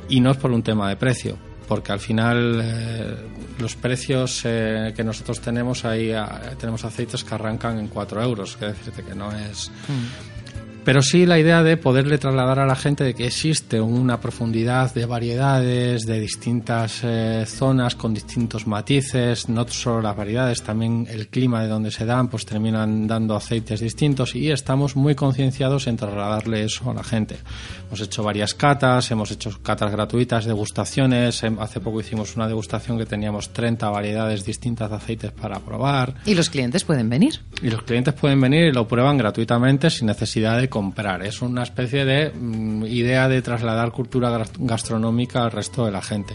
Y 0.09 0.21
no 0.21 0.31
es 0.31 0.37
por 0.37 0.51
un 0.51 0.63
tema 0.63 0.89
de 0.89 0.97
precio, 0.97 1.39
porque 1.69 1.93
al 1.93 2.01
final 2.01 2.61
eh, 2.63 3.17
los 3.59 3.77
precios 3.77 4.43
eh, 4.45 4.93
que 4.95 5.05
nosotros 5.05 5.41
tenemos 5.41 5.85
ahí, 5.85 6.13
ah, 6.13 6.55
tenemos 6.59 6.85
aceites 6.85 7.25
que 7.25 7.35
arrancan 7.35 7.79
en 7.79 7.89
4 7.89 8.23
euros, 8.23 8.57
que 8.57 8.67
decirte 8.67 9.03
que 9.03 9.15
no 9.15 9.33
es... 9.33 9.71
Mm 9.89 10.32
pero 10.85 11.03
sí 11.03 11.27
la 11.27 11.39
idea 11.39 11.63
de 11.63 11.77
poderle 11.77 12.19
trasladar 12.19 12.59
a 12.59 12.67
la 12.67 12.77
gente 12.77 13.05
de 13.05 13.15
que 13.15 13.27
existe 13.27 13.81
una 13.81 14.21
profundidad 14.21 14.93
de 14.95 15.07
variedades, 15.07 16.07
de 16.07 16.21
distintas 16.21 17.01
eh, 17.05 17.45
zonas 17.47 17.95
con 17.95 18.15
distintos 18.15 18.67
matices, 18.67 19.49
no 19.49 19.67
solo 19.69 20.03
las 20.03 20.17
variedades, 20.17 20.63
también 20.63 21.07
el 21.09 21.29
clima 21.29 21.63
de 21.63 21.69
donde 21.69 21.91
se 21.91 22.05
dan, 22.05 22.29
pues 22.29 22.45
terminan 22.47 23.07
dando 23.07 23.37
aceites 23.37 23.81
distintos 23.81 24.35
y 24.35 24.51
estamos 24.51 24.97
muy 24.97 25.15
concienciados 25.15 25.87
en 25.87 25.97
trasladarle 25.97 26.65
eso 26.65 26.91
a 26.91 26.95
la 26.95 27.05
gente. 27.05 27.37
Hemos 27.87 28.01
hecho 28.01 28.23
varias 28.23 28.55
catas, 28.55 29.11
hemos 29.11 29.31
hecho 29.31 29.59
catas 29.63 29.93
gratuitas, 29.93 30.45
degustaciones, 30.45 31.45
hace 31.45 31.81
poco 31.81 32.01
hicimos 32.01 32.37
una 32.37 32.49
degustación 32.49 32.99
que 32.99 33.07
teníamos 33.07 33.51
30 33.53 33.89
variedades 33.91 34.45
distintas 34.45 34.91
de 34.91 34.97
aceites 34.97 35.31
para 35.33 35.61
probar. 35.61 36.15
¿Y 36.27 36.35
los 36.35 36.51
clientes 36.51 36.85
pueden 36.85 37.09
venir? 37.09 37.41
Y 37.63 37.71
los 37.71 37.83
clientes 37.83 38.15
pueden 38.15 38.41
venir 38.41 38.67
y 38.67 38.73
lo 38.73 38.89
prueban 38.89 39.17
gratuitamente 39.17 39.91
sin 39.91 40.07
necesidad 40.07 40.59
de 40.59 40.69
comprar. 40.73 41.23
Es 41.23 41.43
una 41.43 41.65
especie 41.65 42.07
de 42.07 42.31
mm, 42.31 42.87
idea 42.87 43.29
de 43.29 43.43
trasladar 43.43 43.93
cultura 43.93 44.43
gastronómica 44.59 45.45
al 45.45 45.51
resto 45.51 45.85
de 45.85 45.93
la 45.93 46.01
gente. 46.01 46.35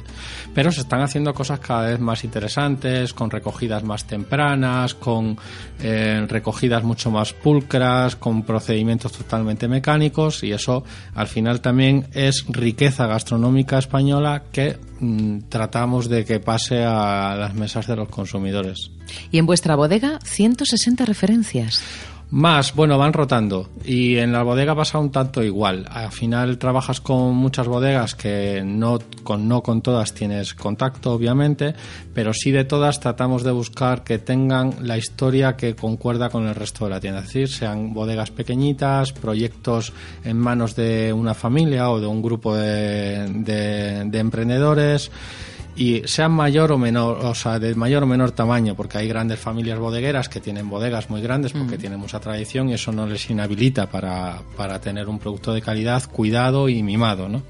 Pero 0.54 0.72
se 0.72 0.82
están 0.82 1.02
haciendo 1.02 1.34
cosas 1.34 1.60
cada 1.60 1.90
vez 1.90 2.00
más 2.00 2.24
interesantes, 2.24 3.16
con 3.16 3.32
recogidas 3.32 3.84
más 3.84 4.06
tempranas, 4.06 4.94
con 4.94 5.40
eh, 5.80 6.24
recogidas 6.30 6.84
mucho 6.84 7.10
más 7.10 7.34
pulcras, 7.34 8.16
con 8.16 8.44
procedimientos 8.44 9.12
totalmente 9.14 9.68
mecánicos 9.68 10.44
y 10.44 10.52
eso 10.52 10.84
al 11.16 11.28
final 11.28 11.60
también 11.60 12.06
es 12.14 12.46
riqueza 12.48 13.08
gastronómica 13.08 13.80
española 13.80 14.44
que 14.52 14.78
mm, 15.00 15.50
tratamos 15.50 16.10
de 16.10 16.26
que 16.26 16.40
pase 16.40 16.84
a 16.86 17.36
las 17.36 17.56
mesas 17.56 17.88
de 17.88 17.96
los 17.96 18.10
consumidores. 18.10 18.92
Y 19.32 19.40
en 19.40 19.48
vuestra 19.48 19.76
bodega, 19.76 20.20
160 20.24 21.06
referencias. 21.06 21.82
Más, 22.30 22.76
bueno, 22.76 22.98
van 22.98 23.14
rotando 23.14 23.70
y 23.86 24.18
en 24.18 24.34
la 24.34 24.44
bodega 24.44 24.76
pasa 24.76 25.00
un 25.00 25.12
tanto 25.12 25.44
igual. 25.44 25.86
Al 25.90 26.12
final 26.12 26.58
trabajas 26.58 27.00
con 27.00 27.34
muchas 27.36 27.68
bodegas 27.68 28.16
que 28.16 28.64
no 28.66 29.00
con, 29.24 29.48
no 29.48 29.64
con 29.64 29.82
todas 29.82 30.14
tienes 30.14 30.54
contacto, 30.54 31.14
obviamente, 31.14 31.74
pero 32.14 32.34
sí 32.34 32.52
de 32.52 32.66
todas 32.66 33.00
tratamos 33.00 33.44
de 33.44 33.52
buscar 33.52 34.04
que 34.04 34.20
tengan 34.20 34.76
la 34.82 34.98
historia 34.98 35.56
que 35.56 35.74
concuerda 35.74 36.30
con 36.30 36.46
el 36.48 36.56
resto 36.56 36.84
de 36.84 36.92
la 36.92 37.00
tienda. 37.00 37.22
Es 37.22 37.28
decir, 37.28 37.48
sean 37.48 37.94
bodegas 37.94 38.32
pequeñitas, 38.32 39.14
proyectos 39.14 39.94
en 40.26 40.38
manos 40.38 40.76
de 40.76 41.14
una 41.14 41.34
familia 41.34 41.90
o 41.90 42.02
de 42.02 42.08
un 42.08 42.22
grupo 42.22 42.58
de, 42.58 43.26
de 44.06 44.20
emprendedores 44.20 45.12
y 45.78 46.02
sean 46.06 46.32
mayor 46.32 46.72
o 46.72 46.78
menor, 46.78 47.24
o 47.24 47.36
sea, 47.36 47.60
de 47.60 47.76
mayor 47.76 48.04
o 48.04 48.08
menor 48.08 48.32
tamaño, 48.32 48.76
porque 48.76 48.98
hay 48.98 49.08
grandes 49.08 49.40
familias 49.40 49.78
bodegueras 49.78 50.28
que 50.28 50.42
tienen 50.42 50.70
bodegas 50.70 51.10
muy 51.10 51.22
grandes 51.22 51.54
porque 51.54 51.78
mm. 51.78 51.80
tienen 51.80 52.00
mucha 52.00 52.20
tradición 52.20 52.70
y 52.70 52.74
eso 52.74 52.92
no 52.92 53.06
les 53.06 53.30
inhabilita 53.30 53.90
para, 53.90 54.42
para 54.56 54.82
tener 54.82 55.08
un 55.08 55.20
producto 55.20 55.54
de 55.54 55.62
calidad 55.62 56.04
cuidado 56.12 56.68
y 56.68 56.82
mimado, 56.82 57.30
¿no? 57.30 57.44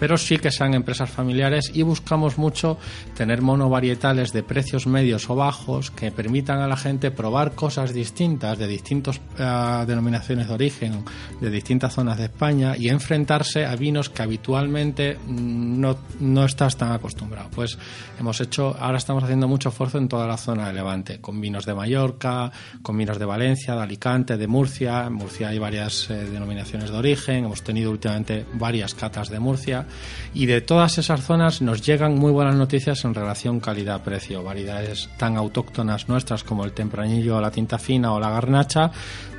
Pero 0.00 0.16
sí 0.16 0.38
que 0.38 0.50
sean 0.50 0.72
empresas 0.72 1.10
familiares 1.10 1.70
y 1.74 1.82
buscamos 1.82 2.38
mucho 2.38 2.78
tener 3.14 3.42
monovarietales 3.42 4.32
de 4.32 4.42
precios 4.42 4.86
medios 4.86 5.28
o 5.28 5.36
bajos 5.36 5.90
que 5.90 6.10
permitan 6.10 6.60
a 6.60 6.66
la 6.66 6.76
gente 6.76 7.10
probar 7.10 7.52
cosas 7.52 7.92
distintas 7.92 8.58
de 8.58 8.66
distintas 8.66 9.20
eh, 9.38 9.84
denominaciones 9.86 10.48
de 10.48 10.54
origen, 10.54 11.04
de 11.40 11.50
distintas 11.50 11.94
zonas 11.94 12.16
de 12.16 12.24
España 12.24 12.76
y 12.78 12.88
enfrentarse 12.88 13.66
a 13.66 13.76
vinos 13.76 14.08
que 14.08 14.22
habitualmente 14.22 15.18
mm, 15.26 15.80
no, 15.80 15.98
no 16.20 16.44
estás 16.46 16.78
tan 16.78 16.92
acostumbrado. 16.92 17.50
Pues 17.54 17.78
hemos 18.18 18.40
hecho, 18.40 18.74
ahora 18.80 18.96
estamos 18.96 19.22
haciendo 19.22 19.48
mucho 19.48 19.68
esfuerzo 19.68 19.98
en 19.98 20.08
toda 20.08 20.26
la 20.26 20.38
zona 20.38 20.68
de 20.68 20.72
Levante, 20.72 21.20
con 21.20 21.40
vinos 21.40 21.66
de 21.66 21.74
Mallorca, 21.74 22.50
con 22.80 22.96
vinos 22.96 23.18
de 23.18 23.26
Valencia, 23.26 23.74
de 23.74 23.82
Alicante, 23.82 24.38
de 24.38 24.46
Murcia. 24.46 25.04
En 25.06 25.12
Murcia 25.12 25.48
hay 25.48 25.58
varias 25.58 26.08
eh, 26.08 26.24
denominaciones 26.24 26.90
de 26.90 26.96
origen, 26.96 27.44
hemos 27.44 27.62
tenido 27.62 27.90
últimamente 27.90 28.46
varias 28.54 28.94
catas 28.94 29.28
de 29.28 29.38
Murcia 29.38 29.86
y 30.34 30.46
de 30.46 30.60
todas 30.60 30.98
esas 30.98 31.22
zonas 31.22 31.60
nos 31.62 31.82
llegan 31.82 32.14
muy 32.14 32.32
buenas 32.32 32.54
noticias 32.54 33.04
en 33.04 33.14
relación 33.14 33.60
calidad-precio. 33.60 34.42
Variedades 34.42 35.08
tan 35.16 35.36
autóctonas 35.36 36.08
nuestras 36.08 36.44
como 36.44 36.64
el 36.64 36.72
tempranillo, 36.72 37.40
la 37.40 37.50
tinta 37.50 37.78
fina 37.78 38.12
o 38.12 38.20
la 38.20 38.30
garnacha, 38.30 38.90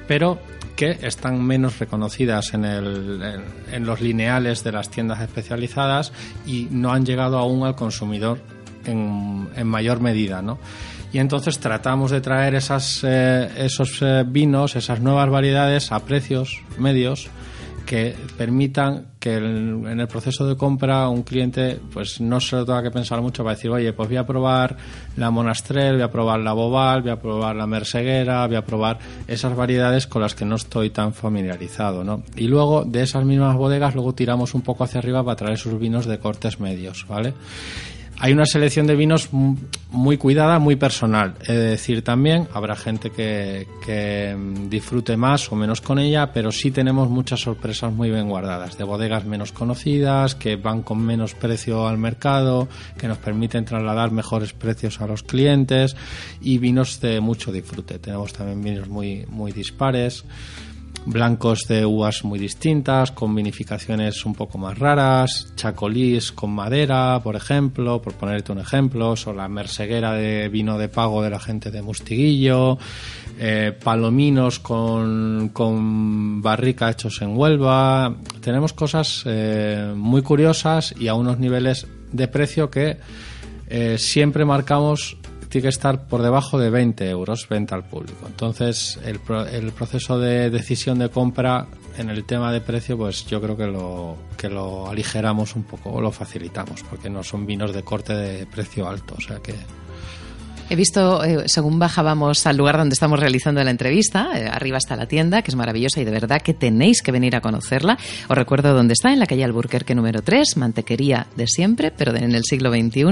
pero 0.08 0.40
que 0.76 0.98
están 1.02 1.42
menos 1.44 1.80
reconocidas 1.80 2.54
en, 2.54 2.66
el, 2.66 3.42
en, 3.72 3.86
los 3.86 4.02
lineales 4.02 4.64
de 4.64 4.72
las 4.72 4.90
tiendas 4.90 5.22
especializadas 5.22 6.12
y 6.46 6.68
no 6.72 6.92
han 6.92 7.06
llegado 7.06 7.38
aún 7.38 7.66
al 7.66 7.76
consumidor 7.76 8.40
en, 8.86 9.68
mayor 9.68 10.00
medida, 10.00 10.42
¿no? 10.42 10.58
y 11.14 11.20
entonces 11.20 11.60
tratamos 11.60 12.10
de 12.10 12.22
traer 12.22 12.56
esas, 12.56 13.02
eh, 13.04 13.50
esos 13.58 14.02
eh, 14.02 14.24
vinos, 14.26 14.76
esas 14.76 15.02
nuevas 15.02 15.30
variedades 15.30 15.92
a 15.92 16.00
precios 16.00 16.62
medios 16.80 17.30
que 17.86 18.16
permitan 18.38 19.08
que 19.20 19.36
en 19.36 20.00
el 20.00 20.08
proceso 20.08 20.48
de 20.48 20.58
compra 20.58 21.08
un 21.10 21.24
cliente 21.24 21.80
pues 21.94 22.20
no 22.22 22.40
se 22.40 22.56
lo 22.56 22.66
tenga 22.66 22.82
que 22.82 22.92
pensar 22.92 23.22
mucho 23.22 23.44
para 23.44 23.56
decir, 23.56 23.70
oye, 23.70 23.94
pues 23.94 24.10
voy 24.10 24.18
a 24.18 24.26
probar 24.26 24.78
la 25.16 25.30
Monastrell, 25.30 25.94
voy 25.94 26.02
a 26.02 26.12
probar 26.12 26.40
la 26.40 26.54
Bobal, 26.54 27.02
voy 27.02 27.12
a 27.12 27.20
probar 27.20 27.56
la 27.56 27.68
Merceguera, 27.68 28.48
voy 28.48 28.56
a 28.56 28.66
probar 28.66 29.00
esas 29.28 29.56
variedades 29.56 30.08
con 30.08 30.22
las 30.22 30.34
que 30.34 30.46
no 30.46 30.56
estoy 30.56 30.90
tan 30.90 31.14
familiarizado, 31.14 32.04
¿no? 32.04 32.24
Y 32.36 32.48
luego 32.48 32.84
de 32.84 33.04
esas 33.04 33.24
mismas 33.26 33.56
bodegas 33.56 33.94
luego 33.94 34.14
tiramos 34.14 34.54
un 34.56 34.62
poco 34.62 34.84
hacia 34.84 35.00
arriba 35.00 35.24
para 35.24 35.36
traer 35.36 35.54
esos 35.54 35.78
vinos 35.80 36.06
de 36.06 36.18
cortes 36.18 36.60
medios, 36.60 37.06
¿vale? 37.08 37.34
Hay 38.24 38.34
una 38.34 38.46
selección 38.46 38.86
de 38.86 38.96
vinos 38.96 39.30
muy 39.34 40.18
cuidada, 40.18 40.60
muy 40.60 40.76
personal. 40.76 41.34
Es 41.42 41.48
decir, 41.48 42.04
también 42.04 42.48
habrá 42.54 42.76
gente 42.76 43.10
que, 43.10 43.66
disfrute 44.70 45.18
más 45.18 45.52
o 45.52 45.56
menos 45.56 45.82
con 45.82 45.98
ella, 45.98 46.32
pero 46.32 46.52
sí 46.52 46.70
tenemos 46.70 47.10
muchas 47.10 47.40
sorpresas 47.40 47.92
muy 47.92 48.12
bien 48.12 48.30
guardadas, 48.30 48.78
de 48.78 48.84
bodegas 48.84 49.26
menos 49.26 49.52
conocidas, 49.52 50.36
que 50.36 50.56
van 50.56 50.84
con 50.84 51.04
menos 51.04 51.34
precio 51.34 51.88
al 51.88 51.98
mercado, 51.98 52.70
que 53.00 53.08
nos 53.08 53.18
permiten 53.18 53.66
trasladar 53.66 54.12
mejores 54.12 54.54
precios 54.54 55.02
a 55.02 55.08
los 55.08 55.24
clientes 55.24 55.96
y 56.42 56.60
vinos 56.60 57.02
de 57.02 57.22
mucho 57.22 57.52
disfrute. 57.52 57.98
Tenemos 57.98 58.34
también 58.34 58.62
vinos 58.62 58.88
muy, 58.88 59.26
muy 59.30 59.52
dispares 59.52 60.26
blancos 61.06 61.68
de 61.68 61.86
uvas 61.86 62.24
muy 62.24 62.40
distintas, 62.40 63.12
con 63.12 63.34
vinificaciones 63.34 64.26
un 64.26 64.34
poco 64.34 64.58
más 64.58 64.78
raras, 64.78 65.52
chacolís 65.56 66.32
con 66.32 66.52
madera, 66.52 67.20
por 67.24 67.36
ejemplo, 67.36 68.02
por 68.02 68.14
ponerte 68.14 68.52
un 68.52 68.60
ejemplo, 68.60 69.14
o 69.26 69.34
la 69.34 69.48
merceguera 69.48 70.14
de 70.14 70.50
vino 70.50 70.78
de 70.78 70.90
pago 70.90 71.24
de 71.24 71.30
la 71.30 71.40
gente 71.40 71.72
de 71.72 71.82
Mustiguillo, 71.82 72.78
eh, 73.40 73.76
palominos 73.84 74.60
con, 74.60 75.50
con, 75.54 76.42
barrica 76.42 76.90
hechos 76.90 77.22
en 77.22 77.36
Huelva. 77.36 78.16
Tenemos 78.42 78.74
cosas 78.74 79.24
eh, 79.26 79.94
muy 79.96 80.22
curiosas 80.22 80.94
y 81.00 81.08
a 81.08 81.16
unos 81.16 81.40
niveles 81.40 81.88
de 82.12 82.28
precio 82.28 82.70
que 82.70 82.98
eh, 83.68 83.98
siempre 83.98 84.44
marcamos 84.44 85.18
tiene 85.52 85.64
que 85.64 85.70
estar 85.70 86.08
por 86.08 86.22
debajo 86.22 86.58
de 86.58 86.70
20 86.70 87.10
euros 87.10 87.48
venta 87.50 87.76
al 87.76 87.84
público. 87.84 88.26
Entonces, 88.26 88.98
el, 89.04 89.20
el 89.52 89.74
proceso 89.74 90.18
de 90.18 90.50
decisión 90.50 90.98
de 90.98 91.10
compra 91.10 91.68
en 91.98 92.10
el 92.10 92.24
tema 92.24 92.54
de 92.54 92.62
precio, 92.62 92.98
pues 92.98 93.26
yo 93.26 93.42
creo 93.42 93.58
que 93.58 93.68
lo, 93.68 94.16
que 94.38 94.50
lo 94.50 94.90
aligeramos 94.90 95.58
un 95.58 95.64
poco 95.64 95.92
o 95.92 96.00
lo 96.00 96.10
facilitamos, 96.10 96.84
porque 96.84 97.10
no 97.10 97.22
son 97.22 97.46
vinos 97.46 97.74
de 97.74 97.84
corte 97.84 98.14
de 98.14 98.46
precio 98.46 98.88
alto. 98.88 99.16
O 99.18 99.22
sea 99.22 99.40
que 99.40 99.54
He 100.72 100.78
visto, 100.78 101.22
eh, 101.22 101.50
según 101.50 101.80
bajábamos 101.80 102.48
al 102.48 102.56
lugar 102.56 102.78
donde 102.78 102.94
estamos 102.94 103.20
realizando 103.20 103.62
la 103.62 103.72
entrevista, 103.72 104.30
eh, 104.34 104.48
arriba 104.50 104.78
está 104.78 104.96
la 104.96 105.06
tienda, 105.06 105.42
que 105.42 105.52
es 105.52 105.56
maravillosa 105.58 106.00
y 106.00 106.06
de 106.06 106.12
verdad 106.12 106.42
que 106.42 106.54
tenéis 106.54 107.02
que 107.02 107.12
venir 107.12 107.36
a 107.36 107.42
conocerla. 107.42 107.98
Os 108.30 108.38
recuerdo 108.38 108.74
dónde 108.74 108.94
está, 108.94 109.12
en 109.12 109.20
la 109.20 109.26
calle 109.26 109.44
Alburquerque 109.44 109.96
número 109.96 110.22
3, 110.22 110.56
mantequería 110.56 111.28
de 111.36 111.46
siempre, 111.48 111.92
pero 111.92 112.16
en 112.16 112.34
el 112.34 112.44
siglo 112.46 112.72
XXI, 112.72 113.04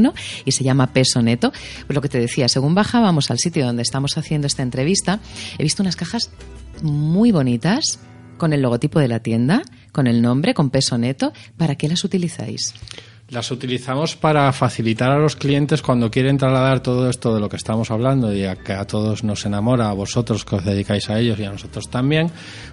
y 0.45 0.53
se 0.53 0.63
llama 0.63 0.93
Peso 0.93 1.21
Neto. 1.21 1.51
Pues 1.85 1.93
lo 1.93 2.01
que 2.01 2.07
te 2.07 2.17
decía, 2.17 2.47
según 2.47 2.75
bajábamos 2.75 3.29
al 3.29 3.39
sitio 3.39 3.65
donde 3.65 3.81
estamos 3.81 4.17
haciendo 4.17 4.47
esta 4.47 4.63
entrevista, 4.63 5.19
he 5.57 5.63
visto 5.63 5.83
unas 5.83 5.97
cajas 5.97 6.31
muy 6.81 7.33
bonitas 7.33 7.99
con 8.37 8.53
el 8.53 8.61
logotipo 8.61 8.99
de 8.99 9.09
la 9.09 9.19
tienda, 9.19 9.63
con 9.91 10.07
el 10.07 10.21
nombre, 10.21 10.53
con 10.53 10.69
peso 10.69 10.97
neto. 10.97 11.33
¿Para 11.57 11.75
qué 11.75 11.89
las 11.89 12.05
utilizáis? 12.05 12.73
Las 13.29 13.51
utilizamos 13.51 14.15
para 14.15 14.51
facilitar 14.53 15.11
a 15.11 15.19
los 15.19 15.35
clientes 15.35 15.83
cuando 15.83 16.09
quieren 16.09 16.37
trasladar 16.37 16.79
todo 16.79 17.07
esto 17.09 17.35
de 17.35 17.39
lo 17.39 17.47
que 17.47 17.57
estamos 17.57 17.91
hablando 17.91 18.33
y 18.33 18.43
a 18.45 18.55
que 18.55 18.73
a 18.73 18.85
todos 18.85 19.23
nos 19.23 19.45
enamora, 19.45 19.89
a 19.89 19.93
vosotros 19.93 20.43
que 20.45 20.55
os 20.55 20.65
dedicáis 20.65 21.11
a 21.11 21.19
ellos 21.19 21.39
y 21.39 21.43
a 21.43 21.51
nosotros 21.51 21.89
también, 21.89 22.31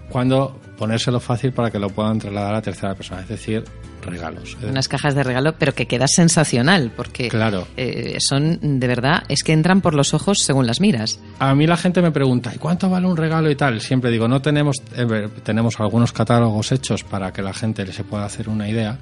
cuando 0.09 0.59
ponérselo 0.79 1.21
fácil 1.21 1.53
para 1.53 1.71
que 1.71 1.79
lo 1.79 1.91
puedan 1.91 2.19
trasladar 2.19 2.55
a 2.55 2.63
tercera 2.63 2.95
persona, 2.95 3.21
es 3.21 3.29
decir, 3.29 3.65
regalos. 4.07 4.57
Unas 4.63 4.89
cajas 4.89 5.15
de 5.15 5.23
regalo, 5.23 5.55
pero 5.59 5.75
que 5.75 5.87
queda 5.87 6.07
sensacional, 6.09 6.93
porque 6.97 7.29
claro. 7.29 7.67
Eh, 7.77 8.17
son, 8.21 8.79
de 8.81 8.87
verdad, 8.87 9.25
es 9.29 9.43
que 9.43 9.53
entran 9.53 9.81
por 9.81 9.95
los 9.95 10.15
ojos 10.15 10.39
según 10.41 10.67
las 10.67 10.81
miras. 10.81 11.19
A 11.39 11.55
mí 11.55 11.67
la 11.67 11.77
gente 11.77 12.03
me 12.03 12.11
pregunta, 12.11 12.53
¿y 12.55 12.59
cuánto 12.59 12.89
vale 12.89 13.07
un 13.07 13.17
regalo 13.17 13.51
y 13.51 13.57
tal? 13.57 13.81
Siempre 13.81 14.11
digo, 14.11 14.29
no 14.29 14.41
tenemos, 14.41 14.77
eh, 14.97 15.29
tenemos 15.43 15.79
algunos 15.81 16.13
catálogos 16.13 16.73
hechos 16.73 17.05
para 17.05 17.33
que 17.33 17.43
la 17.43 17.53
gente 17.53 17.87
se 17.93 18.05
pueda 18.05 18.25
hacer 18.25 18.49
una 18.49 18.69
idea, 18.69 18.99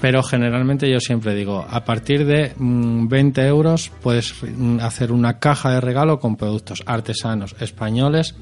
pero 0.00 0.22
generalmente 0.22 0.90
yo 0.90 1.00
siempre 1.00 1.34
digo, 1.34 1.66
a 1.68 1.84
partir 1.84 2.24
de 2.24 2.52
20 2.56 3.42
mm, 3.42 3.46
euros 3.46 3.90
puedes 4.02 4.34
mm, 4.42 4.80
hacer 4.80 5.12
una 5.12 5.38
caja 5.38 5.70
de 5.70 5.80
regalo 5.80 6.20
con 6.20 6.36
productos 6.36 6.82
artesanos 6.86 7.54
españoles 7.60 8.34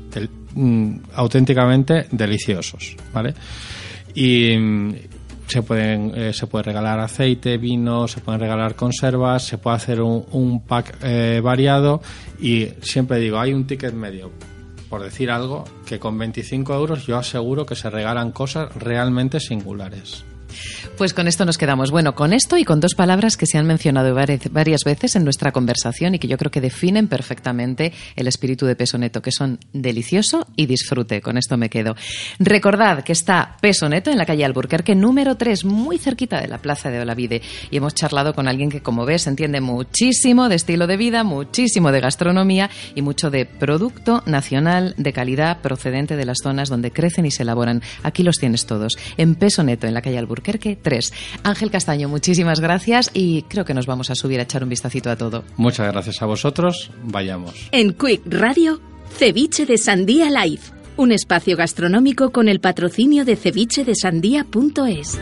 mm, 0.54 0.96
auténticamente 1.14 2.06
deliciosos, 2.10 2.96
¿vale? 3.12 3.34
Y 4.14 4.56
se 5.46 5.62
pueden 5.62 6.12
eh, 6.14 6.32
se 6.32 6.46
puede 6.46 6.64
regalar 6.64 7.00
aceite, 7.00 7.59
vino, 7.59 8.09
se 8.09 8.20
pueden 8.20 8.40
regalar 8.40 8.74
conservas, 8.74 9.44
se 9.44 9.59
puede 9.59 9.76
hacer 9.76 10.00
un, 10.02 10.62
pack 10.66 10.98
eh, 11.02 11.40
variado 11.42 12.00
y 12.40 12.68
siempre 12.80 13.18
digo, 13.18 13.38
hay 13.38 13.52
un 13.52 13.66
ticket 13.66 13.94
medio 13.94 14.30
por 14.88 15.02
decir 15.02 15.30
algo, 15.30 15.64
que 15.85 15.98
con 15.98 16.16
25 16.16 16.72
euros 16.74 17.06
yo 17.06 17.16
aseguro 17.18 17.66
que 17.66 17.74
se 17.74 17.90
regalan 17.90 18.30
cosas 18.30 18.72
realmente 18.76 19.40
singulares. 19.40 20.24
Pues 20.96 21.12
con 21.12 21.28
esto 21.28 21.44
nos 21.44 21.59
quedamos. 21.59 21.90
Bueno, 21.90 22.14
con 22.14 22.32
esto 22.32 22.56
y 22.56 22.64
con 22.64 22.80
dos 22.80 22.94
palabras 22.94 23.37
que 23.37 23.46
se 23.46 23.59
han 23.59 23.66
mencionado 23.66 24.14
varias 24.14 24.85
veces 24.85 25.16
en 25.16 25.24
nuestra 25.24 25.52
conversación 25.52 26.14
y 26.14 26.18
que 26.18 26.28
yo 26.28 26.38
creo 26.38 26.50
que 26.50 26.61
definen 26.61 27.09
perfectamente 27.09 27.92
el 28.16 28.26
espíritu 28.26 28.66
de 28.66 28.76
Peso 28.76 28.98
Neto, 28.98 29.22
que 29.22 29.32
son 29.32 29.59
delicioso 29.72 30.46
y 30.56 30.66
disfrute. 30.66 31.20
Con 31.20 31.37
esto 31.38 31.56
me 31.56 31.70
quedo. 31.70 31.96
Recordad 32.38 33.04
que 33.04 33.12
está 33.12 33.56
Peso 33.61 33.88
Neto 33.88 34.11
en 34.11 34.18
la 34.18 34.26
calle 34.26 34.44
Alburquerque, 34.44 34.94
número 34.94 35.37
3, 35.37 35.64
muy 35.64 35.98
cerquita 35.98 36.40
de 36.40 36.48
la 36.48 36.59
Plaza 36.59 36.90
de 36.90 37.00
Olavide. 37.00 37.42
Y 37.70 37.76
hemos 37.76 37.94
charlado 37.94 38.35
con 38.35 38.48
alguien 38.48 38.70
que, 38.70 38.82
como 38.82 39.04
ves, 39.04 39.26
entiende 39.26 39.61
muchísimo 39.61 40.48
de 40.48 40.56
estilo 40.56 40.87
de 40.87 40.96
vida, 40.96 41.24
muchísimo 41.24 41.92
de 41.92 42.00
gastronomía 42.00 42.70
y 42.94 43.02
mucho 43.02 43.30
de 43.30 43.46
producto 43.46 44.22
nacional 44.26 44.94
de 44.96 45.12
calidad 45.12 45.61
procedente 45.61 46.16
de 46.16 46.24
las 46.24 46.38
zonas 46.42 46.68
donde 46.68 46.90
crecen 46.90 47.26
y 47.26 47.30
se 47.30 47.42
elaboran. 47.42 47.82
Aquí 48.02 48.22
los 48.22 48.37
tienes 48.37 48.66
todos. 48.66 48.94
En 49.16 49.35
Peso 49.35 49.62
Neto, 49.62 49.87
en 49.87 49.94
la 49.94 50.02
calle 50.02 50.18
Alburquerque 50.37 50.77
3. 50.81 51.12
Ángel 51.42 51.70
Castaño, 51.70 52.09
muchísimas 52.09 52.61
gracias 52.61 53.11
y 53.14 53.42
creo 53.42 53.64
que 53.64 53.75
nos 53.75 53.87
vamos 53.87 54.11
a 54.11 54.14
subir 54.14 54.38
a 54.40 54.42
echar 54.42 54.62
un 54.62 54.68
vistacito 54.68 55.11
a 55.11 55.16
todo. 55.16 55.44
Muchas 55.57 55.90
gracias 55.90 56.20
a 56.22 56.27
vosotros. 56.27 56.90
Vayamos. 57.03 57.68
En 57.72 57.94
Quick 57.94 58.22
Radio, 58.27 58.81
Ceviche 59.16 59.64
de 59.66 59.79
Sandía 59.79 60.31
Live, 60.31 60.62
un 60.96 61.12
espacio 61.12 61.57
gastronómico 61.57 62.31
con 62.33 62.49
el 62.49 62.61
patrocinio 62.61 63.25
de 63.25 63.37
cevichedesandía.es. 63.37 65.18